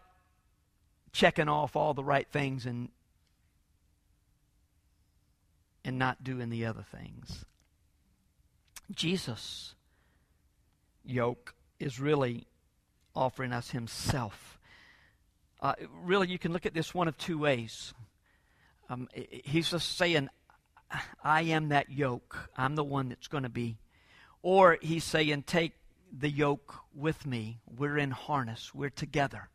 checking 1.12 1.50
off 1.50 1.76
all 1.76 1.93
the 1.93 2.04
right 2.04 2.28
things 2.32 2.65
and 2.65 2.89
and 5.84 5.97
not 5.97 6.24
doing 6.24 6.50
the 6.50 6.65
other 6.65 6.86
things. 6.89 7.43
Jesus 8.93 9.74
yoke 11.04 11.56
is 11.80 12.00
really 12.00 12.45
offering 13.15 13.52
us 13.52 13.71
himself. 13.71 14.60
Uh, 15.60 15.74
really, 16.04 16.28
you 16.28 16.38
can 16.38 16.54
look 16.54 16.65
at 16.65 16.74
this 16.74 16.93
one 16.93 17.08
of 17.08 17.17
two 17.17 17.38
ways. 17.38 17.93
Um, 18.89 19.10
he's 19.13 19.71
just 19.71 19.97
saying, 19.97 20.30
I 21.24 21.41
am 21.43 21.69
that 21.69 21.91
yoke. 21.91 22.50
I'm 22.56 22.76
the 22.76 22.84
one 22.84 23.10
that's 23.10 23.28
going 23.28 23.43
to 23.43 23.50
be. 23.50 23.78
Or 24.43 24.78
he's 24.82 25.04
saying, 25.04 25.43
Take 25.47 25.74
the 26.12 26.30
yoke 26.30 26.76
with 26.93 27.26
me. 27.26 27.60
We're 27.65 27.97
in 27.97 28.12
harness, 28.12 28.74
we're 28.74 28.89
together. 28.89 29.50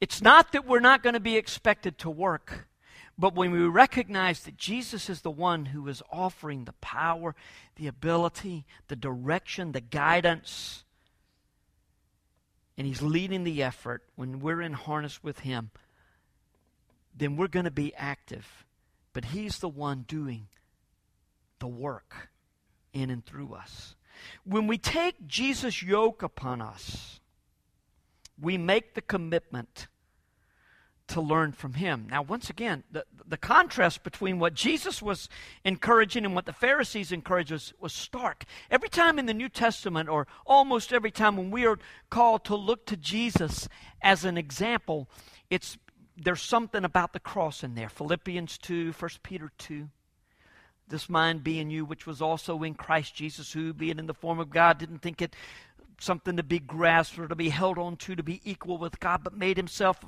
It's 0.00 0.20
not 0.20 0.52
that 0.52 0.66
we're 0.66 0.80
not 0.80 1.02
going 1.02 1.14
to 1.14 1.20
be 1.20 1.36
expected 1.36 1.98
to 1.98 2.10
work, 2.10 2.68
but 3.16 3.34
when 3.34 3.50
we 3.50 3.60
recognize 3.62 4.40
that 4.40 4.56
Jesus 4.56 5.10
is 5.10 5.22
the 5.22 5.30
one 5.30 5.66
who 5.66 5.88
is 5.88 6.02
offering 6.12 6.64
the 6.64 6.72
power, 6.74 7.34
the 7.76 7.86
ability, 7.86 8.64
the 8.88 8.96
direction, 8.96 9.72
the 9.72 9.80
guidance, 9.80 10.84
and 12.76 12.86
He's 12.86 13.02
leading 13.02 13.42
the 13.42 13.62
effort, 13.62 14.04
when 14.14 14.38
we're 14.38 14.62
in 14.62 14.72
harness 14.72 15.22
with 15.22 15.40
Him, 15.40 15.70
then 17.16 17.36
we're 17.36 17.48
going 17.48 17.64
to 17.64 17.72
be 17.72 17.92
active. 17.96 18.64
But 19.12 19.26
He's 19.26 19.58
the 19.58 19.68
one 19.68 20.04
doing 20.06 20.46
the 21.58 21.66
work 21.66 22.28
in 22.92 23.10
and 23.10 23.24
through 23.26 23.54
us. 23.54 23.96
When 24.44 24.66
we 24.66 24.78
take 24.78 25.26
Jesus' 25.26 25.82
yoke 25.82 26.22
upon 26.22 26.60
us, 26.60 27.20
we 28.40 28.56
make 28.56 28.94
the 28.94 29.02
commitment 29.02 29.88
to 31.08 31.20
learn 31.20 31.52
from 31.52 31.74
him. 31.74 32.06
Now, 32.10 32.22
once 32.22 32.50
again, 32.50 32.84
the, 32.90 33.04
the 33.26 33.38
contrast 33.38 34.04
between 34.04 34.38
what 34.38 34.54
Jesus 34.54 35.00
was 35.00 35.28
encouraging 35.64 36.24
and 36.24 36.34
what 36.34 36.44
the 36.44 36.52
Pharisees 36.52 37.12
encouraged 37.12 37.50
was, 37.50 37.72
was 37.80 37.94
stark. 37.94 38.44
Every 38.70 38.90
time 38.90 39.18
in 39.18 39.26
the 39.26 39.34
New 39.34 39.48
Testament, 39.48 40.08
or 40.08 40.26
almost 40.46 40.92
every 40.92 41.10
time 41.10 41.36
when 41.36 41.50
we 41.50 41.66
are 41.66 41.78
called 42.10 42.44
to 42.44 42.54
look 42.54 42.86
to 42.86 42.96
Jesus 42.96 43.68
as 44.02 44.24
an 44.24 44.36
example, 44.36 45.08
it's 45.50 45.78
there's 46.20 46.42
something 46.42 46.84
about 46.84 47.12
the 47.12 47.20
cross 47.20 47.62
in 47.62 47.74
there. 47.74 47.88
Philippians 47.88 48.58
2, 48.58 48.92
1 48.92 49.10
Peter 49.22 49.52
2. 49.56 49.88
This 50.88 51.08
mind 51.08 51.44
being 51.44 51.70
you, 51.70 51.84
which 51.84 52.06
was 52.06 52.22
also 52.22 52.62
in 52.62 52.74
Christ 52.74 53.14
Jesus, 53.14 53.52
who, 53.52 53.72
being 53.72 53.98
in 53.98 54.06
the 54.06 54.14
form 54.14 54.38
of 54.38 54.50
God, 54.50 54.78
didn't 54.78 55.00
think 55.00 55.20
it 55.20 55.36
something 56.00 56.36
to 56.36 56.42
be 56.42 56.58
grasped 56.58 57.18
or 57.18 57.28
to 57.28 57.34
be 57.34 57.48
held 57.48 57.78
on 57.78 57.96
to, 57.96 58.14
to 58.14 58.22
be 58.22 58.40
equal 58.44 58.78
with 58.78 59.00
God, 59.00 59.24
but 59.24 59.36
made 59.36 59.56
himself 59.56 59.98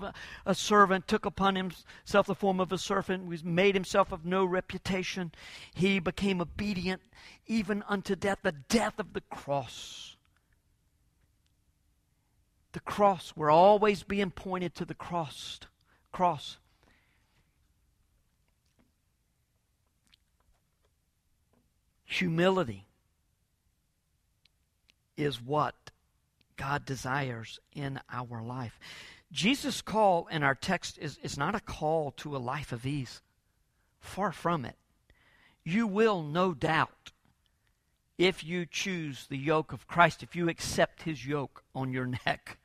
a, 0.47 0.55
servant, 0.55 1.09
took 1.09 1.27
upon 1.27 1.57
himself 1.57 2.27
the 2.27 2.35
form 2.35 2.61
of 2.61 2.73
a 2.73 2.79
servant, 2.79 3.27
was 3.27 3.45
made 3.45 3.75
himself 3.75 4.13
of 4.13 4.25
no 4.25 4.45
reputation. 4.45 5.33
He 5.75 5.99
became 5.99 6.41
obedient 6.41 7.03
even 7.47 7.83
unto 7.89 8.15
death, 8.15 8.39
the 8.43 8.53
death 8.53 8.99
of 8.99 9.13
the 9.13 9.23
cross. 9.23 10.17
The 12.73 12.81
cross, 12.81 13.33
we're 13.35 13.51
always 13.51 14.05
being 14.05 14.31
pointed 14.31 14.75
to 14.77 14.85
the 14.85 14.95
cross. 14.95 15.59
Cross. 16.13 16.59
Humility 22.11 22.87
is 25.17 25.41
what 25.41 25.77
God 26.57 26.85
desires 26.85 27.61
in 27.73 28.01
our 28.13 28.43
life. 28.43 28.81
Jesus' 29.31 29.81
call 29.81 30.27
in 30.27 30.43
our 30.43 30.57
text 30.57 30.99
is, 30.99 31.19
is 31.23 31.39
not 31.39 31.55
a 31.55 31.61
call 31.61 32.11
to 32.17 32.35
a 32.35 32.39
life 32.39 32.73
of 32.73 32.85
ease. 32.85 33.23
Far 34.01 34.33
from 34.33 34.65
it. 34.65 34.75
You 35.63 35.87
will, 35.87 36.25
no 36.25 36.53
doubt, 36.53 37.13
if 38.19 38.43
you 38.43 38.67
choose 38.67 39.29
the 39.29 39.39
yoke 39.39 39.73
of 39.73 39.87
Christ, 39.87 40.25
if 40.25 40.35
you 40.35 40.49
accept 40.49 41.03
his 41.03 41.25
yoke 41.25 41.63
on 41.77 41.93
your 41.93 42.07
neck, 42.27 42.59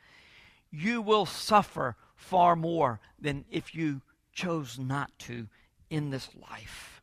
you 0.72 1.04
will 1.04 1.28
suffer 1.28 1.96
far 2.16 2.56
more 2.56 3.00
than 3.20 3.46
if 3.52 3.76
you 3.76 4.02
chose 4.34 4.80
not 4.80 5.12
to 5.20 5.48
in 5.92 6.10
this 6.10 6.30
life. 6.50 6.95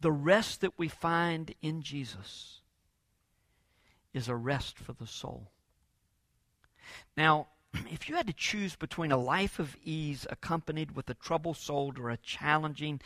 The 0.00 0.12
rest 0.12 0.60
that 0.60 0.78
we 0.78 0.88
find 0.88 1.54
in 1.60 1.82
Jesus 1.82 2.60
is 4.14 4.28
a 4.28 4.36
rest 4.36 4.78
for 4.78 4.92
the 4.92 5.06
soul. 5.06 5.50
Now, 7.16 7.48
if 7.90 8.08
you 8.08 8.16
had 8.16 8.26
to 8.26 8.32
choose 8.32 8.76
between 8.76 9.12
a 9.12 9.16
life 9.16 9.58
of 9.58 9.76
ease 9.84 10.26
accompanied 10.30 10.96
with 10.96 11.10
a 11.10 11.14
troubled 11.14 11.56
soul 11.56 11.92
or 11.98 12.10
a 12.10 12.16
challenging 12.18 13.00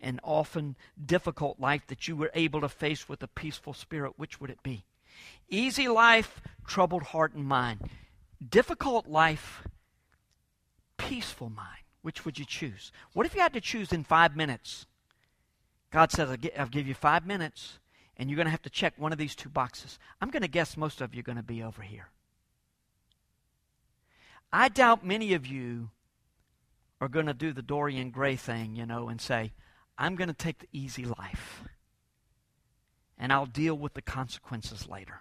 and 0.00 0.20
often 0.24 0.76
difficult 1.04 1.60
life 1.60 1.86
that 1.86 2.08
you 2.08 2.16
were 2.16 2.30
able 2.34 2.60
to 2.60 2.68
face 2.68 3.08
with 3.08 3.22
a 3.22 3.28
peaceful 3.28 3.72
spirit, 3.72 4.14
which 4.16 4.40
would 4.40 4.50
it 4.50 4.62
be? 4.62 4.84
Easy 5.48 5.86
life, 5.86 6.40
troubled 6.66 7.04
heart 7.04 7.34
and 7.34 7.44
mind. 7.44 7.88
Difficult 8.46 9.06
life, 9.06 9.62
peaceful 10.96 11.50
mind. 11.50 11.68
Which 12.02 12.24
would 12.24 12.36
you 12.36 12.44
choose? 12.44 12.90
What 13.12 13.26
if 13.26 13.34
you 13.34 13.40
had 13.40 13.52
to 13.52 13.60
choose 13.60 13.92
in 13.92 14.02
five 14.02 14.34
minutes? 14.34 14.86
God 15.92 16.10
says, 16.10 16.36
I'll 16.58 16.66
give 16.66 16.88
you 16.88 16.94
five 16.94 17.26
minutes 17.26 17.78
and 18.16 18.28
you're 18.28 18.36
going 18.36 18.46
to 18.46 18.50
have 18.50 18.62
to 18.62 18.70
check 18.70 18.94
one 18.96 19.12
of 19.12 19.18
these 19.18 19.34
two 19.34 19.48
boxes. 19.48 19.98
I'm 20.20 20.30
going 20.30 20.42
to 20.42 20.48
guess 20.48 20.76
most 20.76 21.00
of 21.00 21.14
you 21.14 21.20
are 21.20 21.24
going 21.24 21.36
to 21.36 21.42
be 21.42 21.62
over 21.62 21.82
here. 21.82 22.08
I 24.52 24.68
doubt 24.68 25.04
many 25.04 25.34
of 25.34 25.46
you 25.46 25.90
are 27.00 27.08
going 27.08 27.26
to 27.26 27.34
do 27.34 27.52
the 27.52 27.62
Dorian 27.62 28.10
Gray 28.10 28.36
thing, 28.36 28.74
you 28.74 28.86
know, 28.86 29.08
and 29.08 29.20
say, 29.20 29.52
I'm 29.98 30.16
going 30.16 30.28
to 30.28 30.34
take 30.34 30.60
the 30.60 30.68
easy 30.72 31.04
life 31.04 31.64
and 33.18 33.32
I'll 33.32 33.46
deal 33.46 33.76
with 33.76 33.94
the 33.94 34.02
consequences 34.02 34.88
later. 34.88 35.20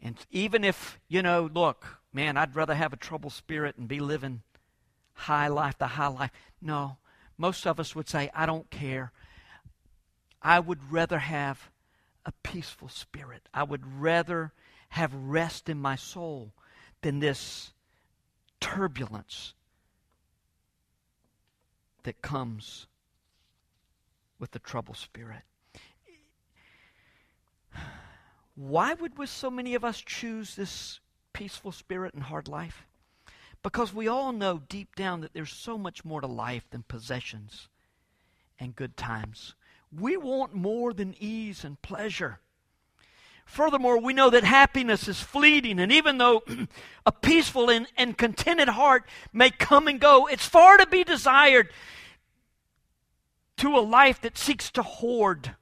And 0.00 0.16
even 0.30 0.64
if, 0.64 0.98
you 1.08 1.22
know, 1.22 1.48
look, 1.52 1.98
man, 2.12 2.36
I'd 2.36 2.56
rather 2.56 2.74
have 2.74 2.92
a 2.92 2.96
troubled 2.96 3.32
spirit 3.32 3.76
and 3.76 3.86
be 3.86 4.00
living 4.00 4.42
high 5.14 5.48
life, 5.48 5.78
the 5.78 5.86
high 5.86 6.08
life. 6.08 6.30
No, 6.60 6.96
most 7.38 7.66
of 7.66 7.78
us 7.78 7.94
would 7.94 8.08
say, 8.08 8.30
I 8.34 8.46
don't 8.46 8.70
care. 8.70 9.12
I 10.42 10.60
would 10.60 10.92
rather 10.92 11.20
have 11.20 11.70
a 12.26 12.32
peaceful 12.42 12.88
spirit. 12.88 13.48
I 13.54 13.62
would 13.62 14.00
rather 14.00 14.52
have 14.90 15.14
rest 15.14 15.68
in 15.68 15.78
my 15.78 15.96
soul 15.96 16.52
than 17.00 17.20
this 17.20 17.72
turbulence 18.60 19.54
that 22.02 22.22
comes 22.22 22.86
with 24.38 24.50
the 24.50 24.58
troubled 24.58 24.96
spirit. 24.96 25.42
Why 28.54 28.94
would 28.94 29.28
so 29.28 29.50
many 29.50 29.74
of 29.74 29.84
us 29.84 30.00
choose 30.00 30.56
this 30.56 31.00
peaceful 31.32 31.72
spirit 31.72 32.14
and 32.14 32.24
hard 32.24 32.48
life? 32.48 32.84
Because 33.62 33.94
we 33.94 34.08
all 34.08 34.32
know 34.32 34.60
deep 34.68 34.94
down 34.94 35.20
that 35.20 35.32
there's 35.32 35.52
so 35.52 35.78
much 35.78 36.04
more 36.04 36.20
to 36.20 36.26
life 36.26 36.68
than 36.70 36.82
possessions 36.82 37.68
and 38.58 38.76
good 38.76 38.96
times. 38.96 39.54
We 39.96 40.16
want 40.16 40.54
more 40.54 40.92
than 40.92 41.14
ease 41.18 41.64
and 41.64 41.80
pleasure. 41.82 42.40
Furthermore, 43.44 44.00
we 44.00 44.14
know 44.14 44.30
that 44.30 44.44
happiness 44.44 45.08
is 45.08 45.20
fleeting, 45.20 45.78
and 45.78 45.92
even 45.92 46.18
though 46.18 46.42
a 47.06 47.12
peaceful 47.12 47.68
and, 47.68 47.86
and 47.96 48.16
contented 48.16 48.68
heart 48.68 49.04
may 49.32 49.50
come 49.50 49.88
and 49.88 50.00
go, 50.00 50.26
it's 50.26 50.46
far 50.46 50.78
to 50.78 50.86
be 50.86 51.04
desired 51.04 51.70
to 53.58 53.76
a 53.76 53.80
life 53.80 54.20
that 54.22 54.38
seeks 54.38 54.70
to 54.70 54.82
hoard 54.82 55.54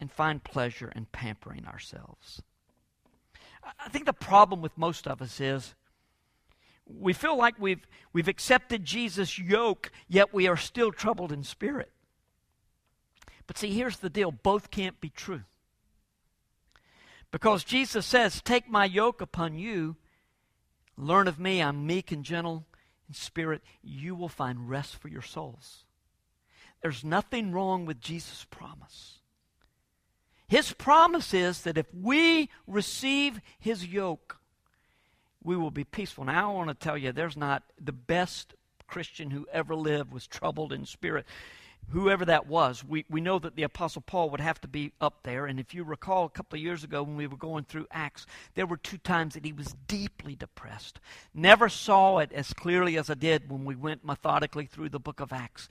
and 0.00 0.10
find 0.10 0.42
pleasure 0.42 0.92
in 0.94 1.06
pampering 1.06 1.66
ourselves. 1.66 2.42
I 3.80 3.88
think 3.88 4.06
the 4.06 4.12
problem 4.12 4.60
with 4.60 4.76
most 4.76 5.06
of 5.06 5.22
us 5.22 5.40
is 5.40 5.74
we 6.86 7.12
feel 7.12 7.36
like 7.36 7.54
we've, 7.58 7.86
we've 8.12 8.28
accepted 8.28 8.84
Jesus' 8.84 9.38
yoke, 9.38 9.90
yet 10.08 10.32
we 10.32 10.46
are 10.46 10.56
still 10.56 10.92
troubled 10.92 11.32
in 11.32 11.42
spirit. 11.42 11.90
But 13.46 13.58
see, 13.58 13.72
here's 13.72 13.98
the 13.98 14.10
deal 14.10 14.32
both 14.32 14.70
can't 14.70 15.00
be 15.00 15.10
true. 15.10 15.42
Because 17.30 17.64
Jesus 17.64 18.06
says, 18.06 18.40
Take 18.40 18.68
my 18.68 18.84
yoke 18.84 19.20
upon 19.20 19.58
you, 19.58 19.96
learn 20.96 21.28
of 21.28 21.38
me, 21.38 21.62
I'm 21.62 21.86
meek 21.86 22.12
and 22.12 22.24
gentle 22.24 22.66
in 23.08 23.14
spirit, 23.14 23.62
you 23.82 24.14
will 24.14 24.28
find 24.28 24.68
rest 24.68 24.96
for 24.96 25.08
your 25.08 25.22
souls. 25.22 25.84
There's 26.82 27.04
nothing 27.04 27.52
wrong 27.52 27.86
with 27.86 28.00
Jesus' 28.00 28.46
promise. 28.48 29.20
His 30.48 30.72
promise 30.72 31.34
is 31.34 31.62
that 31.62 31.78
if 31.78 31.86
we 31.92 32.48
receive 32.66 33.40
his 33.58 33.86
yoke, 33.86 34.38
we 35.46 35.56
will 35.56 35.70
be 35.70 35.84
peaceful. 35.84 36.24
Now, 36.24 36.50
I 36.50 36.54
want 36.54 36.68
to 36.68 36.74
tell 36.74 36.98
you, 36.98 37.12
there's 37.12 37.36
not 37.36 37.62
the 37.80 37.92
best 37.92 38.54
Christian 38.86 39.30
who 39.30 39.46
ever 39.52 39.74
lived 39.74 40.12
was 40.12 40.26
troubled 40.26 40.72
in 40.72 40.84
spirit 40.84 41.24
whoever 41.90 42.24
that 42.24 42.46
was, 42.46 42.84
we, 42.84 43.04
we 43.08 43.20
know 43.20 43.38
that 43.38 43.54
the 43.54 43.62
Apostle 43.62 44.02
Paul 44.02 44.30
would 44.30 44.40
have 44.40 44.60
to 44.62 44.68
be 44.68 44.92
up 45.00 45.22
there. 45.22 45.46
And 45.46 45.60
if 45.60 45.72
you 45.72 45.84
recall 45.84 46.24
a 46.24 46.30
couple 46.30 46.56
of 46.56 46.62
years 46.62 46.82
ago 46.82 47.02
when 47.02 47.16
we 47.16 47.26
were 47.26 47.36
going 47.36 47.64
through 47.64 47.86
Acts, 47.92 48.26
there 48.54 48.66
were 48.66 48.76
two 48.76 48.98
times 48.98 49.34
that 49.34 49.44
he 49.44 49.52
was 49.52 49.74
deeply 49.86 50.34
depressed. 50.34 50.98
Never 51.32 51.68
saw 51.68 52.18
it 52.18 52.32
as 52.32 52.52
clearly 52.52 52.98
as 52.98 53.08
I 53.08 53.14
did 53.14 53.50
when 53.50 53.64
we 53.64 53.76
went 53.76 54.04
methodically 54.04 54.66
through 54.66 54.88
the 54.88 54.98
book 54.98 55.20
of 55.20 55.32
Acts. 55.32 55.68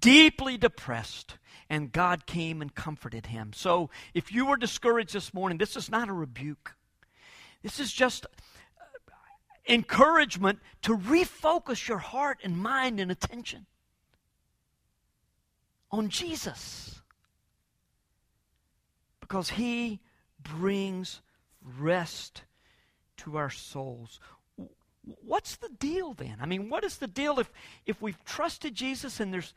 Deeply 0.00 0.56
depressed. 0.56 1.36
And 1.68 1.92
God 1.92 2.26
came 2.26 2.62
and 2.62 2.74
comforted 2.74 3.26
him. 3.26 3.52
So 3.54 3.90
if 4.14 4.32
you 4.32 4.46
were 4.46 4.56
discouraged 4.56 5.12
this 5.12 5.34
morning, 5.34 5.58
this 5.58 5.76
is 5.76 5.90
not 5.90 6.08
a 6.08 6.12
rebuke. 6.12 6.74
This 7.62 7.78
is 7.78 7.92
just 7.92 8.26
encouragement 9.68 10.58
to 10.82 10.96
refocus 10.96 11.88
your 11.88 11.98
heart 11.98 12.38
and 12.42 12.56
mind 12.56 13.00
and 13.00 13.10
attention 13.10 13.66
on 15.90 16.08
Jesus. 16.08 17.02
Because 19.20 19.50
he 19.50 20.00
brings 20.42 21.20
rest 21.62 22.42
to 23.18 23.36
our 23.36 23.50
souls. 23.50 24.18
What's 25.02 25.56
the 25.56 25.68
deal 25.68 26.14
then? 26.14 26.36
I 26.40 26.46
mean, 26.46 26.68
what 26.68 26.84
is 26.84 26.98
the 26.98 27.06
deal 27.06 27.38
if, 27.38 27.50
if 27.86 28.00
we've 28.02 28.22
trusted 28.24 28.74
Jesus 28.74 29.20
and 29.20 29.32
there's, 29.32 29.54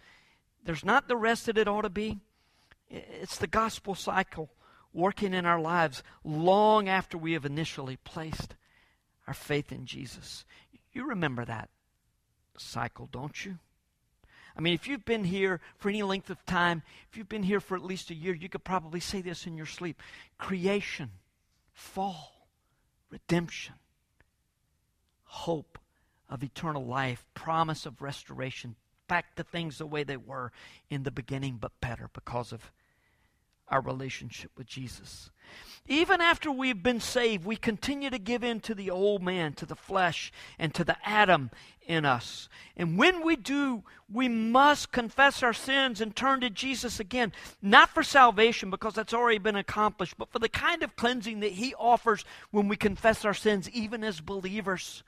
there's 0.63 0.85
not 0.85 1.07
the 1.07 1.17
rest 1.17 1.47
that 1.47 1.57
it 1.57 1.67
ought 1.67 1.81
to 1.81 1.89
be? 1.89 2.19
It's 2.89 3.37
the 3.37 3.47
gospel 3.47 3.95
cycle 3.95 4.49
working 4.93 5.33
in 5.33 5.45
our 5.45 5.59
lives 5.59 6.03
long 6.23 6.87
after 6.87 7.17
we 7.17 7.33
have 7.33 7.45
initially 7.45 7.97
placed 7.97 8.55
our 9.27 9.33
faith 9.33 9.71
in 9.71 9.85
Jesus. 9.85 10.45
You 10.91 11.07
remember 11.07 11.45
that 11.45 11.69
cycle, 12.57 13.07
don't 13.11 13.45
you? 13.45 13.57
I 14.55 14.61
mean, 14.61 14.73
if 14.73 14.87
you've 14.87 15.05
been 15.05 15.23
here 15.23 15.59
for 15.77 15.89
any 15.89 16.03
length 16.03 16.29
of 16.29 16.45
time, 16.45 16.83
if 17.09 17.17
you've 17.17 17.29
been 17.29 17.43
here 17.43 17.59
for 17.59 17.75
at 17.75 17.83
least 17.83 18.11
a 18.11 18.15
year, 18.15 18.35
you 18.35 18.49
could 18.49 18.63
probably 18.63 18.99
say 18.99 19.21
this 19.21 19.47
in 19.47 19.57
your 19.57 19.65
sleep 19.65 19.99
creation, 20.37 21.09
fall, 21.73 22.47
redemption, 23.09 23.75
hope 25.23 25.79
of 26.29 26.43
eternal 26.43 26.85
life, 26.85 27.25
promise 27.33 27.85
of 27.85 28.01
restoration, 28.01 28.75
back 29.07 29.35
to 29.35 29.43
things 29.43 29.77
the 29.77 29.85
way 29.85 30.03
they 30.03 30.17
were 30.17 30.51
in 30.89 31.03
the 31.03 31.11
beginning, 31.11 31.57
but 31.59 31.71
better 31.81 32.09
because 32.13 32.51
of 32.51 32.71
our 33.67 33.81
relationship 33.81 34.51
with 34.57 34.67
Jesus. 34.67 35.31
Even 35.85 36.21
after 36.21 36.49
we've 36.49 36.81
been 36.81 37.01
saved, 37.01 37.43
we 37.43 37.57
continue 37.57 38.09
to 38.09 38.17
give 38.17 38.41
in 38.41 38.61
to 38.61 38.73
the 38.73 38.89
old 38.89 39.21
man, 39.21 39.51
to 39.53 39.65
the 39.65 39.75
flesh, 39.75 40.31
and 40.57 40.73
to 40.73 40.85
the 40.85 40.95
Adam 41.03 41.51
in 41.85 42.05
us. 42.05 42.47
And 42.77 42.97
when 42.97 43.25
we 43.25 43.35
do, 43.35 43.83
we 44.09 44.29
must 44.29 44.93
confess 44.93 45.43
our 45.43 45.51
sins 45.51 45.99
and 45.99 46.15
turn 46.15 46.39
to 46.39 46.49
Jesus 46.49 47.01
again, 47.01 47.33
not 47.61 47.89
for 47.89 48.01
salvation, 48.01 48.69
because 48.69 48.93
that's 48.93 49.13
already 49.13 49.39
been 49.39 49.57
accomplished, 49.57 50.17
but 50.17 50.31
for 50.31 50.39
the 50.39 50.47
kind 50.47 50.83
of 50.83 50.95
cleansing 50.95 51.41
that 51.41 51.51
He 51.51 51.75
offers 51.75 52.23
when 52.51 52.69
we 52.69 52.77
confess 52.77 53.25
our 53.25 53.33
sins, 53.33 53.69
even 53.71 54.05
as 54.05 54.21
believers. 54.21 55.03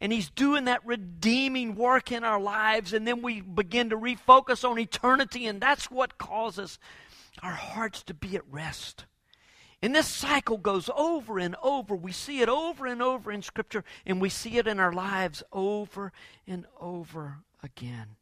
And 0.00 0.12
He's 0.12 0.30
doing 0.30 0.66
that 0.66 0.86
redeeming 0.86 1.74
work 1.74 2.12
in 2.12 2.22
our 2.22 2.40
lives, 2.40 2.92
and 2.92 3.04
then 3.04 3.20
we 3.20 3.40
begin 3.40 3.90
to 3.90 3.96
refocus 3.96 4.68
on 4.68 4.78
eternity, 4.78 5.46
and 5.46 5.60
that's 5.60 5.90
what 5.90 6.18
causes 6.18 6.78
our 7.42 7.52
hearts 7.52 8.02
to 8.04 8.14
be 8.14 8.36
at 8.36 8.42
rest. 8.50 9.04
And 9.82 9.94
this 9.94 10.08
cycle 10.08 10.58
goes 10.58 10.90
over 10.94 11.38
and 11.38 11.56
over. 11.62 11.96
We 11.96 12.12
see 12.12 12.40
it 12.40 12.48
over 12.48 12.86
and 12.86 13.00
over 13.00 13.32
in 13.32 13.42
Scripture, 13.42 13.84
and 14.04 14.20
we 14.20 14.28
see 14.28 14.58
it 14.58 14.66
in 14.66 14.78
our 14.78 14.92
lives 14.92 15.42
over 15.52 16.12
and 16.46 16.66
over 16.78 17.38
again. 17.62 18.16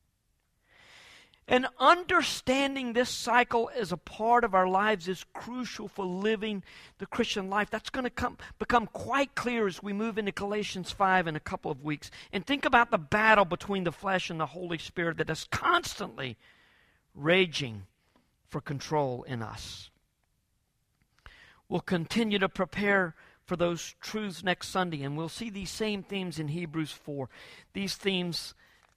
And 1.51 1.66
understanding 1.81 2.92
this 2.92 3.09
cycle 3.09 3.71
as 3.75 3.90
a 3.90 3.97
part 3.97 4.44
of 4.44 4.55
our 4.55 4.68
lives 4.68 5.09
is 5.09 5.25
crucial 5.33 5.88
for 5.88 6.05
living 6.05 6.62
the 6.99 7.07
Christian 7.07 7.49
life. 7.49 7.71
That's 7.71 7.88
going 7.88 8.05
to 8.05 8.11
come, 8.11 8.37
become 8.59 8.87
quite 8.87 9.35
clear 9.35 9.66
as 9.66 9.83
we 9.83 9.94
move 9.94 10.18
into 10.18 10.31
Galatians 10.31 10.92
5 10.92 11.27
in 11.27 11.37
a 11.37 11.40
couple 11.40 11.71
of 11.71 11.83
weeks. 11.83 12.11
And 12.35 12.44
think 12.44 12.66
about 12.66 12.90
the 12.90 12.99
battle 12.99 13.47
between 13.47 13.85
the 13.85 13.92
flesh 13.92 14.29
and 14.29 14.38
the 14.38 14.47
Holy 14.47 14.77
Spirit 14.77 15.16
that 15.16 15.31
is 15.31 15.49
constantly 15.51 16.37
raging 17.14 17.87
for 18.49 18.61
control 18.61 19.23
in 19.25 19.43
us. 19.43 19.91
We'll 21.69 21.81
continue 21.81 22.39
to 22.39 22.49
prepare 22.49 23.15
for 23.45 23.57
those 23.57 23.95
truths 24.01 24.43
next 24.43 24.69
Sunday, 24.69 25.03
and 25.03 25.17
we'll 25.17 25.29
see 25.29 25.51
these 25.51 25.71
same 25.71 26.03
themes 26.03 26.39
in 26.39 26.49
Hebrews 26.49 26.93
4. 26.93 27.29
These 27.73 27.95
themes 27.97 28.55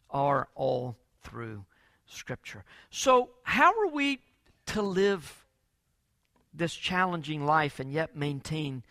are 0.10 0.50
all 0.56 0.98
through 1.22 1.66
Scripture. 2.06 2.64
So, 2.90 3.30
how 3.44 3.72
are 3.80 3.88
we 3.88 4.20
to 4.68 4.82
live 4.82 5.46
this 6.54 6.74
challenging 6.74 7.46
life 7.46 7.80
and 7.80 7.92
yet 7.92 8.16
maintain 8.16 8.84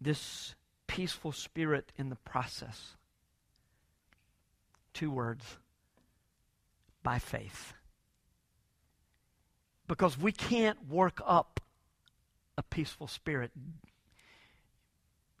this 0.00 0.54
peaceful 0.86 1.32
spirit 1.32 1.92
in 1.96 2.10
the 2.10 2.16
process? 2.16 2.96
Two 4.92 5.10
words 5.10 5.44
by 7.02 7.18
faith 7.18 7.72
because 9.86 10.18
we 10.18 10.32
can't 10.32 10.88
work 10.88 11.20
up 11.26 11.60
a 12.56 12.62
peaceful 12.62 13.06
spirit. 13.06 13.50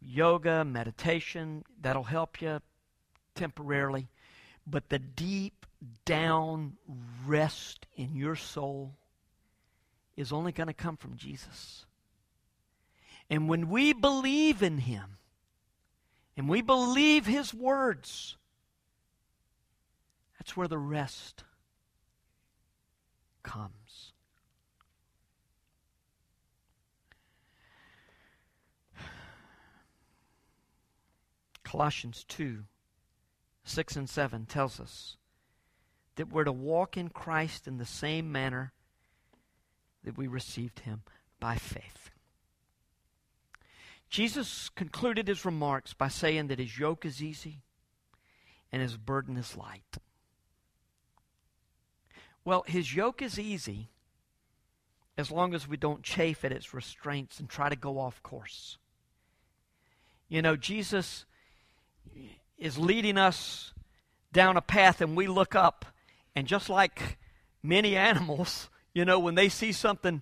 Yoga, 0.00 0.64
meditation, 0.64 1.64
that'll 1.80 2.02
help 2.02 2.40
you 2.40 2.60
temporarily. 3.34 4.08
But 4.66 4.88
the 4.88 4.98
deep 4.98 5.66
down 6.04 6.76
rest 7.26 7.86
in 7.96 8.14
your 8.14 8.36
soul 8.36 8.94
is 10.16 10.32
only 10.32 10.52
going 10.52 10.66
to 10.68 10.74
come 10.74 10.96
from 10.96 11.16
Jesus. 11.16 11.86
And 13.30 13.48
when 13.48 13.68
we 13.68 13.92
believe 13.92 14.62
in 14.62 14.78
Him 14.78 15.18
and 16.36 16.48
we 16.48 16.60
believe 16.60 17.26
His 17.26 17.54
words, 17.54 18.36
that's 20.38 20.56
where 20.56 20.68
the 20.68 20.78
rest 20.78 21.44
comes. 23.42 23.81
Colossians 31.72 32.26
2 32.28 32.64
6 33.64 33.96
and 33.96 34.10
7 34.10 34.44
tells 34.44 34.78
us 34.78 35.16
that 36.16 36.30
we're 36.30 36.44
to 36.44 36.52
walk 36.52 36.98
in 36.98 37.08
Christ 37.08 37.66
in 37.66 37.78
the 37.78 37.86
same 37.86 38.30
manner 38.30 38.74
that 40.04 40.18
we 40.18 40.26
received 40.26 40.80
him 40.80 41.00
by 41.40 41.56
faith. 41.56 42.10
Jesus 44.10 44.68
concluded 44.68 45.28
his 45.28 45.46
remarks 45.46 45.94
by 45.94 46.08
saying 46.08 46.48
that 46.48 46.58
his 46.58 46.78
yoke 46.78 47.06
is 47.06 47.22
easy 47.22 47.62
and 48.70 48.82
his 48.82 48.98
burden 48.98 49.38
is 49.38 49.56
light. 49.56 49.96
Well, 52.44 52.64
his 52.66 52.94
yoke 52.94 53.22
is 53.22 53.38
easy 53.38 53.88
as 55.16 55.30
long 55.30 55.54
as 55.54 55.66
we 55.66 55.78
don't 55.78 56.02
chafe 56.02 56.44
at 56.44 56.52
its 56.52 56.74
restraints 56.74 57.40
and 57.40 57.48
try 57.48 57.70
to 57.70 57.76
go 57.76 57.98
off 57.98 58.22
course. 58.22 58.76
You 60.28 60.42
know, 60.42 60.56
Jesus 60.56 61.24
is 62.58 62.78
leading 62.78 63.18
us 63.18 63.72
down 64.32 64.56
a 64.56 64.62
path 64.62 65.00
and 65.00 65.16
we 65.16 65.26
look 65.26 65.54
up. 65.54 65.84
And 66.34 66.46
just 66.46 66.68
like 66.68 67.18
many 67.62 67.96
animals 68.10 68.68
you 68.94 69.04
know 69.06 69.18
when 69.18 69.34
they 69.34 69.48
see 69.48 69.72
something 69.72 70.20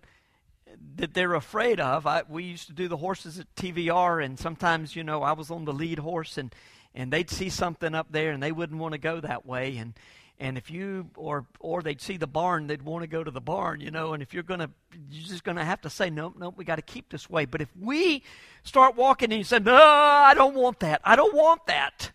that 0.94 1.14
they're 1.14 1.34
afraid 1.34 1.80
of 1.80 2.06
I, 2.06 2.22
we 2.28 2.44
used 2.44 2.68
to 2.68 2.72
do 2.72 2.86
the 2.86 2.98
horses 2.98 3.40
at 3.40 3.52
tvr 3.56 4.24
and 4.24 4.38
sometimes 4.38 4.94
you 4.94 5.02
know 5.02 5.22
i 5.22 5.32
was 5.32 5.50
on 5.50 5.64
the 5.64 5.72
lead 5.72 5.98
horse 5.98 6.38
and 6.38 6.54
and 6.94 7.12
they'd 7.12 7.30
see 7.30 7.48
something 7.48 7.94
up 7.94 8.08
there 8.10 8.32
and 8.32 8.42
they 8.42 8.52
wouldn't 8.52 8.80
want 8.80 8.92
to 8.92 8.98
go 8.98 9.20
that 9.20 9.46
way. 9.46 9.76
And 9.76 9.94
and 10.40 10.58
if 10.58 10.70
you 10.70 11.08
or 11.16 11.46
or 11.60 11.82
they'd 11.82 12.00
see 12.00 12.16
the 12.16 12.26
barn 12.26 12.66
they'd 12.66 12.82
want 12.82 13.02
to 13.02 13.06
go 13.06 13.22
to 13.22 13.30
the 13.30 13.40
barn 13.40 13.80
you 13.80 13.90
know 13.90 14.14
and 14.14 14.22
if 14.22 14.34
you're 14.34 14.42
going 14.42 14.60
to 14.60 14.70
you're 15.10 15.28
just 15.28 15.44
going 15.44 15.56
to 15.56 15.64
have 15.64 15.80
to 15.80 15.90
say 15.90 16.10
nope 16.10 16.34
nope 16.38 16.54
we 16.56 16.64
got 16.64 16.76
to 16.76 16.82
keep 16.82 17.10
this 17.10 17.30
way 17.30 17.44
but 17.44 17.60
if 17.60 17.68
we 17.78 18.22
start 18.64 18.96
walking 18.96 19.30
and 19.30 19.38
you 19.38 19.44
say 19.44 19.58
no 19.58 19.74
i 19.74 20.32
don't 20.34 20.54
want 20.54 20.80
that 20.80 21.00
i 21.04 21.14
don't 21.14 21.34
want 21.34 21.64
that 21.66 22.10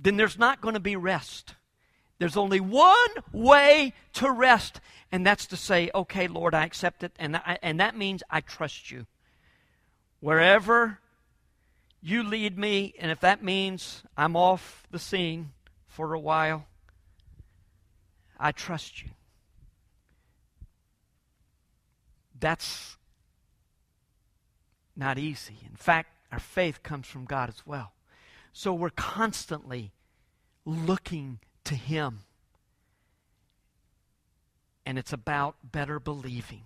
then 0.00 0.16
there's 0.16 0.38
not 0.38 0.60
going 0.60 0.74
to 0.74 0.80
be 0.80 0.96
rest. 0.96 1.56
There's 2.18 2.36
only 2.36 2.60
one 2.60 3.10
way 3.32 3.92
to 4.14 4.30
rest, 4.30 4.80
and 5.10 5.26
that's 5.26 5.46
to 5.46 5.56
say, 5.56 5.90
okay, 5.94 6.28
Lord, 6.28 6.54
I 6.54 6.64
accept 6.64 7.02
it, 7.02 7.12
and, 7.18 7.36
I, 7.36 7.58
and 7.62 7.80
that 7.80 7.96
means 7.96 8.22
I 8.30 8.40
trust 8.40 8.90
you. 8.90 9.06
Wherever 10.20 10.98
you 12.00 12.22
lead 12.22 12.58
me, 12.58 12.94
and 12.98 13.10
if 13.10 13.20
that 13.20 13.42
means 13.42 14.02
I'm 14.16 14.36
off 14.36 14.84
the 14.90 14.98
scene 14.98 15.50
for 15.86 16.14
a 16.14 16.20
while, 16.20 16.66
I 18.38 18.52
trust 18.52 19.02
you. 19.02 19.10
That's 22.38 22.96
not 24.96 25.18
easy. 25.18 25.56
In 25.68 25.76
fact, 25.76 26.10
our 26.30 26.38
faith 26.38 26.82
comes 26.82 27.06
from 27.06 27.24
God 27.24 27.48
as 27.48 27.66
well. 27.66 27.92
So 28.52 28.72
we're 28.74 28.90
constantly 28.90 29.92
looking 30.64 31.38
to 31.64 31.74
Him. 31.74 32.20
And 34.84 34.98
it's 34.98 35.12
about 35.12 35.56
better 35.62 36.00
believing. 36.00 36.64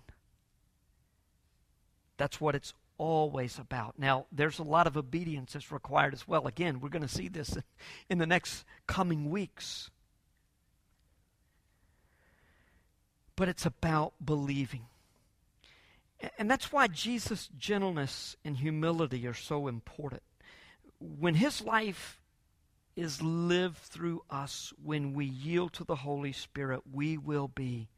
That's 2.17 2.39
what 2.39 2.55
it's 2.55 2.73
always 2.97 3.59
about. 3.59 3.97
Now, 3.97 4.27
there's 4.31 4.59
a 4.59 4.63
lot 4.63 4.87
of 4.87 4.95
obedience 4.95 5.53
that's 5.53 5.71
required 5.71 6.13
as 6.13 6.27
well. 6.27 6.47
Again, 6.47 6.79
we're 6.79 6.89
going 6.89 7.01
to 7.01 7.07
see 7.07 7.27
this 7.27 7.57
in 8.09 8.17
the 8.17 8.27
next 8.27 8.63
coming 8.87 9.29
weeks. 9.29 9.89
But 13.35 13.49
it's 13.49 13.65
about 13.65 14.13
believing. 14.23 14.85
And 16.37 16.49
that's 16.49 16.71
why 16.71 16.87
Jesus' 16.87 17.49
gentleness 17.57 18.37
and 18.45 18.57
humility 18.57 19.27
are 19.27 19.33
so 19.33 19.67
important. 19.67 20.23
When 20.99 21.35
his 21.35 21.61
life 21.61 22.21
is 22.95 23.21
lived 23.21 23.77
through 23.77 24.21
us, 24.29 24.71
when 24.81 25.13
we 25.13 25.25
yield 25.25 25.73
to 25.73 25.83
the 25.83 25.95
Holy 25.95 26.31
Spirit, 26.31 26.81
we 26.91 27.17
will 27.17 27.47
be 27.47 27.89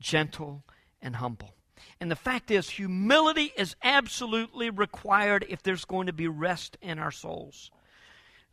gentle 0.00 0.64
and 1.00 1.16
humble. 1.16 1.54
And 2.00 2.10
the 2.10 2.16
fact 2.16 2.50
is, 2.50 2.70
humility 2.70 3.52
is 3.56 3.76
absolutely 3.82 4.70
required 4.70 5.44
if 5.48 5.62
there's 5.62 5.84
going 5.84 6.06
to 6.06 6.12
be 6.12 6.28
rest 6.28 6.76
in 6.80 6.98
our 6.98 7.10
souls. 7.10 7.70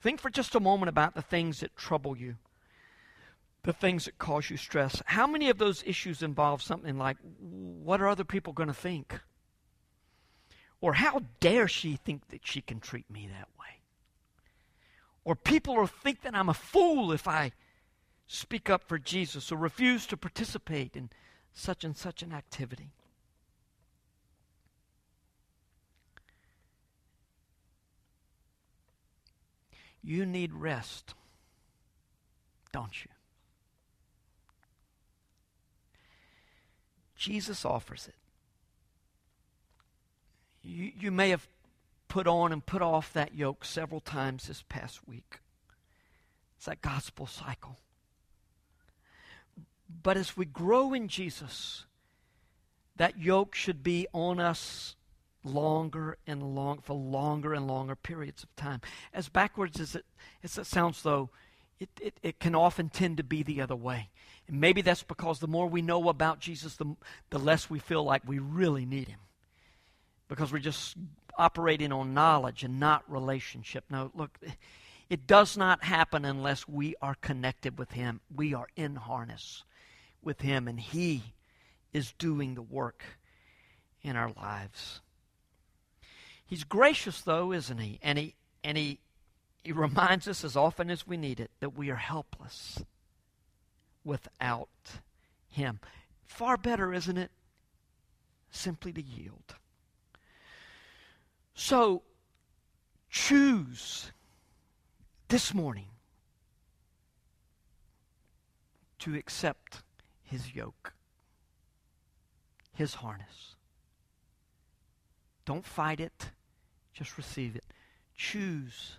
Think 0.01 0.19
for 0.19 0.29
just 0.29 0.55
a 0.55 0.59
moment 0.59 0.89
about 0.89 1.15
the 1.15 1.21
things 1.21 1.59
that 1.59 1.75
trouble 1.75 2.17
you, 2.17 2.35
the 3.63 3.73
things 3.73 4.05
that 4.05 4.17
cause 4.17 4.49
you 4.49 4.57
stress. 4.57 5.01
How 5.05 5.27
many 5.27 5.49
of 5.49 5.57
those 5.57 5.83
issues 5.85 6.23
involve 6.23 6.61
something 6.61 6.97
like, 6.97 7.17
what 7.39 8.01
are 8.01 8.07
other 8.07 8.23
people 8.23 8.53
going 8.53 8.67
to 8.67 8.73
think? 8.73 9.19
Or 10.81 10.93
how 10.93 11.23
dare 11.39 11.67
she 11.67 11.97
think 11.97 12.29
that 12.29 12.47
she 12.47 12.61
can 12.61 12.79
treat 12.79 13.09
me 13.09 13.27
that 13.27 13.49
way? 13.59 13.81
Or 15.25 15.35
people 15.35 15.75
will 15.75 15.87
think 15.87 16.21
that 16.21 16.35
I'm 16.35 16.49
a 16.49 16.53
fool 16.53 17.11
if 17.11 17.27
I 17.27 17.51
speak 18.27 18.69
up 18.69 18.87
for 18.87 18.97
Jesus 18.97 19.51
or 19.51 19.57
refuse 19.57 20.05
to 20.07 20.17
participate 20.17 20.95
in 20.95 21.09
such 21.53 21.83
and 21.83 21.97
such 21.97 22.23
an 22.23 22.31
activity. 22.31 22.91
You 30.01 30.25
need 30.25 30.53
rest, 30.53 31.13
don't 32.71 33.03
you? 33.03 33.11
Jesus 37.19 37.65
offers 37.65 38.07
it. 38.07 38.15
You, 40.63 40.91
you 40.97 41.11
may 41.11 41.29
have 41.29 41.47
put 42.07 42.27
on 42.27 42.51
and 42.53 42.65
put 42.65 42.81
off 42.81 43.13
that 43.13 43.35
yoke 43.35 43.65
several 43.65 43.99
times 43.99 44.47
this 44.47 44.63
past 44.67 45.07
week. 45.07 45.39
It's 46.57 46.65
that 46.65 46.81
gospel 46.81 47.27
cycle. 47.27 47.77
But 50.01 50.15
as 50.15 50.37
we 50.37 50.45
grow 50.45 50.93
in 50.93 51.09
Jesus, 51.09 51.85
that 52.95 53.19
yoke 53.19 53.53
should 53.53 53.83
be 53.83 54.07
on 54.13 54.39
us 54.39 54.95
longer 55.43 56.17
and 56.25 56.55
long 56.55 56.79
for 56.79 56.95
longer 56.95 57.53
and 57.53 57.67
longer 57.67 57.95
periods 57.95 58.43
of 58.43 58.55
time. 58.55 58.81
As 59.13 59.27
backwards 59.27 59.79
as 59.79 59.95
it, 59.95 60.05
as 60.43 60.57
it 60.57 60.65
sounds, 60.65 61.01
though, 61.01 61.29
it, 61.79 61.89
it, 62.01 62.17
it 62.23 62.39
can 62.39 62.55
often 62.55 62.89
tend 62.89 63.17
to 63.17 63.23
be 63.23 63.43
the 63.43 63.61
other 63.61 63.75
way. 63.75 64.09
And 64.49 64.59
maybe 64.59 64.81
that's 64.81 65.03
because 65.03 65.39
the 65.39 65.47
more 65.47 65.67
we 65.67 65.83
know 65.83 66.09
about 66.09 66.39
Jesus, 66.39 66.75
the, 66.75 66.95
the 67.29 67.37
less 67.37 67.69
we 67.69 67.77
feel 67.77 68.03
like 68.03 68.27
we 68.27 68.39
really 68.39 68.83
need 68.83 69.07
him. 69.07 69.19
Because 70.27 70.51
we're 70.51 70.57
just 70.57 70.97
operating 71.37 71.91
on 71.91 72.15
knowledge 72.15 72.63
and 72.63 72.79
not 72.79 73.03
relationship. 73.07 73.85
No, 73.91 74.11
look, 74.15 74.39
it 75.09 75.27
does 75.27 75.55
not 75.55 75.83
happen 75.83 76.25
unless 76.25 76.67
we 76.67 76.95
are 76.99 77.15
connected 77.21 77.77
with 77.77 77.91
him. 77.91 78.21
We 78.35 78.55
are 78.55 78.67
in 78.75 78.95
harness 78.95 79.63
with 80.23 80.41
him, 80.41 80.67
and 80.67 80.79
he 80.79 81.35
is 81.93 82.13
doing 82.17 82.55
the 82.55 82.61
work 82.63 83.03
in 84.01 84.15
our 84.15 84.31
lives. 84.35 85.01
He's 86.43 86.63
gracious, 86.63 87.21
though, 87.21 87.53
isn't 87.53 87.77
he? 87.77 87.99
And 88.01 88.17
he, 88.17 88.35
and 88.63 88.77
he, 88.79 88.99
he 89.63 89.71
reminds 89.73 90.27
us 90.27 90.43
as 90.43 90.55
often 90.55 90.89
as 90.89 91.05
we 91.05 91.17
need 91.17 91.39
it 91.39 91.51
that 91.59 91.77
we 91.77 91.91
are 91.91 91.95
helpless 91.95 92.83
without 94.03 94.69
him. 95.47 95.79
Far 96.25 96.57
better, 96.57 96.93
isn't 96.93 97.17
it? 97.17 97.31
Simply 98.51 98.93
to 98.93 99.01
yield. 99.01 99.55
So, 101.53 102.03
choose 103.09 104.11
this 105.27 105.53
morning 105.53 105.89
to 108.99 109.15
accept 109.15 109.81
his 110.23 110.55
yoke, 110.55 110.93
his 112.73 112.95
harness. 112.95 113.55
Don't 115.45 115.65
fight 115.65 115.99
it. 115.99 116.29
Just 116.93 117.17
receive 117.17 117.55
it. 117.55 117.63
Choose 118.15 118.97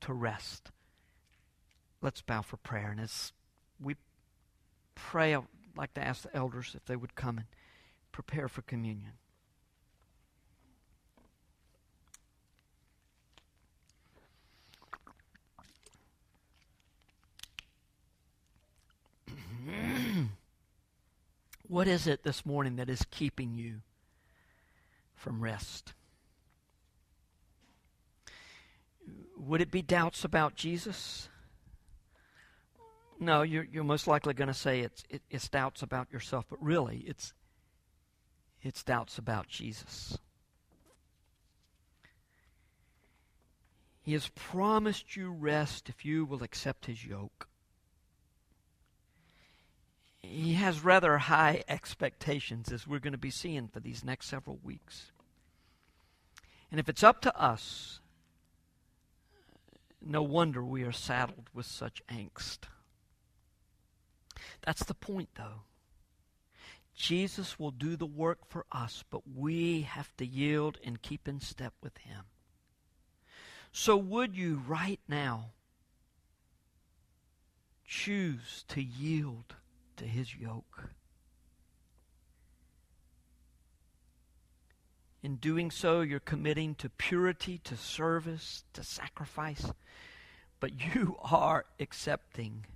to 0.00 0.12
rest. 0.12 0.70
Let's 2.00 2.22
bow 2.22 2.42
for 2.42 2.56
prayer. 2.56 2.90
And 2.90 3.00
as 3.00 3.32
we 3.82 3.96
pray, 4.94 5.34
I'd 5.34 5.42
like 5.76 5.94
to 5.94 6.04
ask 6.04 6.22
the 6.22 6.36
elders 6.36 6.74
if 6.74 6.84
they 6.86 6.96
would 6.96 7.14
come 7.14 7.38
and 7.38 7.46
prepare 8.12 8.48
for 8.48 8.62
communion. 8.62 9.12
what 21.68 21.88
is 21.88 22.06
it 22.06 22.22
this 22.22 22.44
morning 22.44 22.76
that 22.76 22.88
is 22.88 23.04
keeping 23.10 23.54
you 23.54 23.80
from 25.14 25.42
rest? 25.42 25.94
Would 29.36 29.60
it 29.60 29.70
be 29.70 29.82
doubts 29.82 30.24
about 30.24 30.54
Jesus? 30.54 31.28
No, 33.22 33.42
you're, 33.42 33.68
you're 33.70 33.84
most 33.84 34.08
likely 34.08 34.34
going 34.34 34.48
to 34.48 34.54
say 34.54 34.80
it's, 34.80 35.04
it, 35.08 35.22
it's 35.30 35.48
doubts 35.48 35.80
about 35.80 36.12
yourself, 36.12 36.44
but 36.50 36.60
really 36.60 37.04
it's, 37.06 37.32
it's 38.62 38.82
doubts 38.82 39.16
about 39.16 39.46
Jesus. 39.46 40.18
He 44.00 44.12
has 44.14 44.26
promised 44.34 45.14
you 45.14 45.30
rest 45.30 45.88
if 45.88 46.04
you 46.04 46.24
will 46.24 46.42
accept 46.42 46.86
his 46.86 47.06
yoke. 47.06 47.46
He 50.20 50.54
has 50.54 50.82
rather 50.82 51.18
high 51.18 51.62
expectations, 51.68 52.72
as 52.72 52.88
we're 52.88 52.98
going 52.98 53.12
to 53.12 53.18
be 53.18 53.30
seeing 53.30 53.68
for 53.68 53.78
these 53.78 54.02
next 54.02 54.26
several 54.26 54.58
weeks. 54.64 55.12
And 56.72 56.80
if 56.80 56.88
it's 56.88 57.04
up 57.04 57.20
to 57.20 57.40
us, 57.40 58.00
no 60.04 60.24
wonder 60.24 60.64
we 60.64 60.82
are 60.82 60.90
saddled 60.90 61.50
with 61.54 61.66
such 61.66 62.02
angst. 62.08 62.66
That's 64.62 64.84
the 64.84 64.94
point, 64.94 65.30
though. 65.36 65.62
Jesus 66.94 67.58
will 67.58 67.70
do 67.70 67.96
the 67.96 68.06
work 68.06 68.46
for 68.48 68.66
us, 68.70 69.02
but 69.08 69.22
we 69.34 69.82
have 69.82 70.14
to 70.18 70.26
yield 70.26 70.78
and 70.84 71.00
keep 71.02 71.26
in 71.26 71.40
step 71.40 71.72
with 71.82 71.96
Him. 71.98 72.24
So, 73.72 73.96
would 73.96 74.36
you 74.36 74.62
right 74.66 75.00
now 75.08 75.52
choose 77.86 78.64
to 78.68 78.82
yield 78.82 79.56
to 79.96 80.04
His 80.04 80.34
yoke? 80.36 80.90
In 85.22 85.36
doing 85.36 85.70
so, 85.70 86.00
you're 86.00 86.20
committing 86.20 86.74
to 86.76 86.88
purity, 86.88 87.58
to 87.64 87.76
service, 87.76 88.64
to 88.72 88.82
sacrifice. 88.82 89.72
But 90.58 90.94
you 90.94 91.16
are 91.22 91.64
accepting 91.78 92.66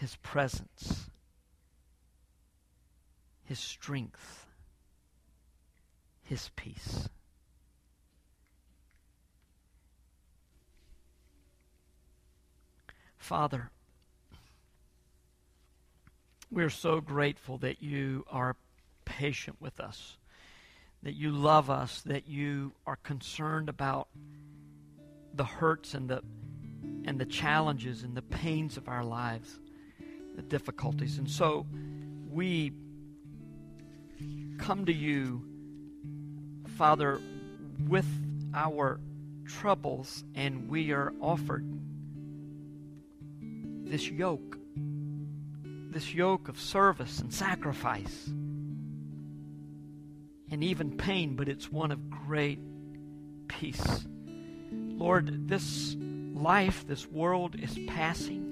His 0.00 0.16
presence, 0.16 1.10
His 3.44 3.58
strength, 3.58 4.46
His 6.22 6.50
peace. 6.56 7.08
Father, 13.16 13.70
we're 16.50 16.70
so 16.70 17.00
grateful 17.00 17.58
that 17.58 17.82
you 17.82 18.24
are 18.28 18.56
patient 19.04 19.56
with 19.60 19.78
us 19.78 20.16
that 21.02 21.14
you 21.14 21.30
love 21.30 21.70
us, 21.70 22.02
that 22.02 22.28
you 22.28 22.72
are 22.86 22.96
concerned 22.96 23.68
about 23.68 24.08
the 25.34 25.44
hurts 25.44 25.94
and 25.94 26.08
the 26.08 26.22
and 27.04 27.18
the 27.18 27.24
challenges 27.24 28.02
and 28.02 28.14
the 28.14 28.22
pains 28.22 28.76
of 28.76 28.86
our 28.86 29.02
lives, 29.02 29.58
the 30.40 30.48
difficulties. 30.48 31.18
And 31.18 31.28
so 31.30 31.66
we 32.30 32.72
come 34.58 34.86
to 34.86 34.92
you, 34.92 35.44
Father, 36.76 37.20
with 37.86 38.06
our 38.54 39.00
troubles, 39.46 40.24
and 40.34 40.68
we 40.68 40.92
are 40.92 41.12
offered 41.20 41.66
this 43.84 44.08
yoke, 44.08 44.56
this 45.90 46.14
yoke 46.14 46.48
of 46.48 46.58
service 46.58 47.18
and 47.18 47.32
sacrifice, 47.32 48.26
and 50.50 50.64
even 50.64 50.96
pain, 50.96 51.36
but 51.36 51.48
it's 51.48 51.70
one 51.70 51.92
of 51.92 52.08
great 52.08 52.60
peace. 53.48 54.06
Lord, 54.72 55.48
this 55.48 55.96
life, 56.32 56.86
this 56.86 57.06
world 57.06 57.56
is 57.60 57.78
passing. 57.86 58.49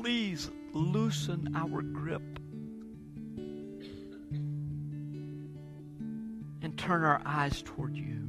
Please 0.00 0.48
loosen 0.72 1.52
our 1.56 1.82
grip 1.82 2.22
and 6.62 6.78
turn 6.78 7.02
our 7.02 7.20
eyes 7.26 7.62
toward 7.62 7.96
you. 7.96 8.28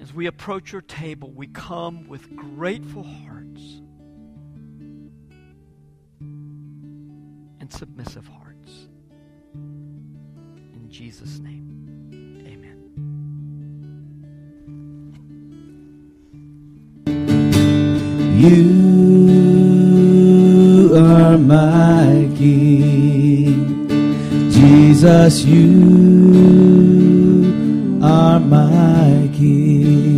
As 0.00 0.12
we 0.12 0.26
approach 0.26 0.72
your 0.72 0.80
table, 0.80 1.30
we 1.30 1.46
come 1.46 2.08
with 2.08 2.34
grateful 2.34 3.04
hearts 3.04 3.62
and 7.60 7.72
submissive 7.72 8.26
hearts. 8.26 8.88
In 9.54 10.88
Jesus' 10.90 11.38
name. 11.38 11.85
You 18.38 18.52
are 20.94 21.38
my 21.38 22.28
King. 22.36 23.88
Jesus, 24.50 25.42
you 25.46 25.72
are 28.02 28.38
my 28.38 29.30
King. 29.32 30.15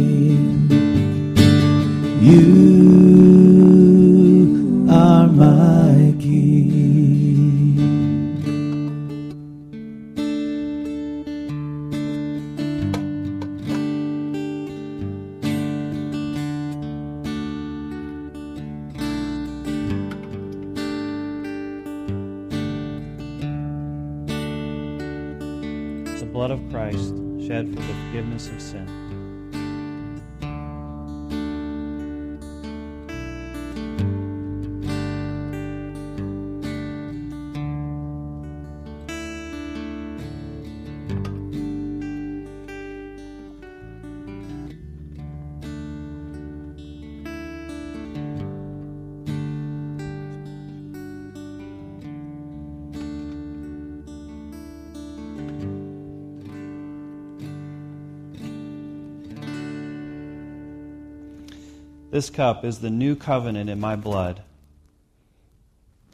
This 62.19 62.31
cup 62.31 62.65
is 62.65 62.81
the 62.81 62.91
new 62.91 63.15
covenant 63.15 63.71
in 63.71 63.79
my 63.79 63.95
blood. 63.95 64.43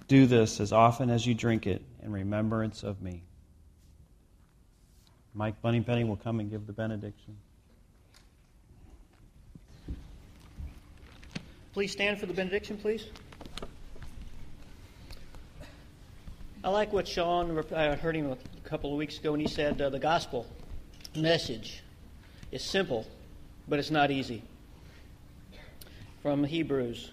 Do 0.06 0.26
this 0.26 0.60
as 0.60 0.70
often 0.70 1.08
as 1.08 1.26
you 1.26 1.32
drink 1.32 1.66
it 1.66 1.80
in 2.02 2.12
remembrance 2.12 2.82
of 2.82 3.00
me. 3.00 3.22
Mike 5.32 5.62
Bunnypenny 5.62 6.06
will 6.06 6.18
come 6.18 6.40
and 6.40 6.50
give 6.50 6.66
the 6.66 6.74
benediction. 6.74 7.38
Please 11.72 11.92
stand 11.92 12.20
for 12.20 12.26
the 12.26 12.34
benediction, 12.34 12.76
please. 12.76 13.06
I 16.62 16.68
like 16.68 16.92
what 16.92 17.08
Sean, 17.08 17.64
I 17.74 17.94
heard 17.94 18.14
him 18.14 18.30
a 18.30 18.68
couple 18.68 18.92
of 18.92 18.98
weeks 18.98 19.18
ago, 19.18 19.32
and 19.32 19.40
he 19.40 19.48
said 19.48 19.80
uh, 19.80 19.88
the 19.88 19.98
gospel 19.98 20.46
message 21.16 21.82
is 22.52 22.62
simple, 22.62 23.06
but 23.66 23.78
it's 23.78 23.90
not 23.90 24.10
easy. 24.10 24.42
From 26.24 26.42
Hebrews. 26.42 27.10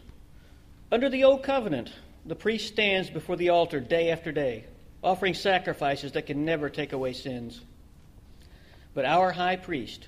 Under 0.89 1.09
the 1.09 1.25
old 1.25 1.43
covenant, 1.43 1.91
the 2.25 2.33
priest 2.33 2.69
stands 2.69 3.09
before 3.09 3.35
the 3.35 3.49
altar 3.49 3.81
day 3.81 4.09
after 4.09 4.31
day, 4.31 4.63
offering 5.03 5.33
sacrifices 5.33 6.13
that 6.13 6.27
can 6.27 6.45
never 6.45 6.69
take 6.69 6.93
away 6.93 7.11
sins. 7.11 7.59
But 8.93 9.03
our 9.03 9.33
high 9.33 9.57
priest 9.57 10.07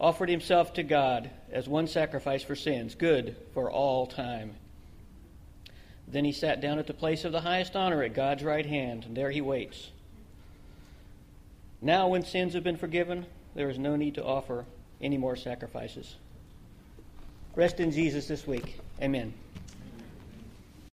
offered 0.00 0.30
himself 0.30 0.72
to 0.72 0.82
God 0.82 1.28
as 1.52 1.68
one 1.68 1.88
sacrifice 1.88 2.42
for 2.42 2.56
sins, 2.56 2.94
good 2.94 3.36
for 3.52 3.70
all 3.70 4.06
time. 4.06 4.54
Then 6.10 6.24
he 6.24 6.32
sat 6.32 6.62
down 6.62 6.78
at 6.78 6.86
the 6.86 6.94
place 6.94 7.26
of 7.26 7.32
the 7.32 7.42
highest 7.42 7.76
honor 7.76 8.02
at 8.02 8.14
God's 8.14 8.42
right 8.42 8.64
hand, 8.64 9.04
and 9.04 9.14
there 9.14 9.30
he 9.30 9.42
waits. 9.42 9.90
Now, 11.82 12.08
when 12.08 12.24
sins 12.24 12.54
have 12.54 12.64
been 12.64 12.78
forgiven, 12.78 13.26
there 13.54 13.68
is 13.68 13.78
no 13.78 13.94
need 13.94 14.14
to 14.14 14.24
offer 14.24 14.64
any 15.02 15.18
more 15.18 15.36
sacrifices. 15.36 16.16
Rest 17.58 17.80
in 17.80 17.90
Jesus 17.90 18.28
this 18.28 18.46
week. 18.46 18.76
Amen. 19.02 19.34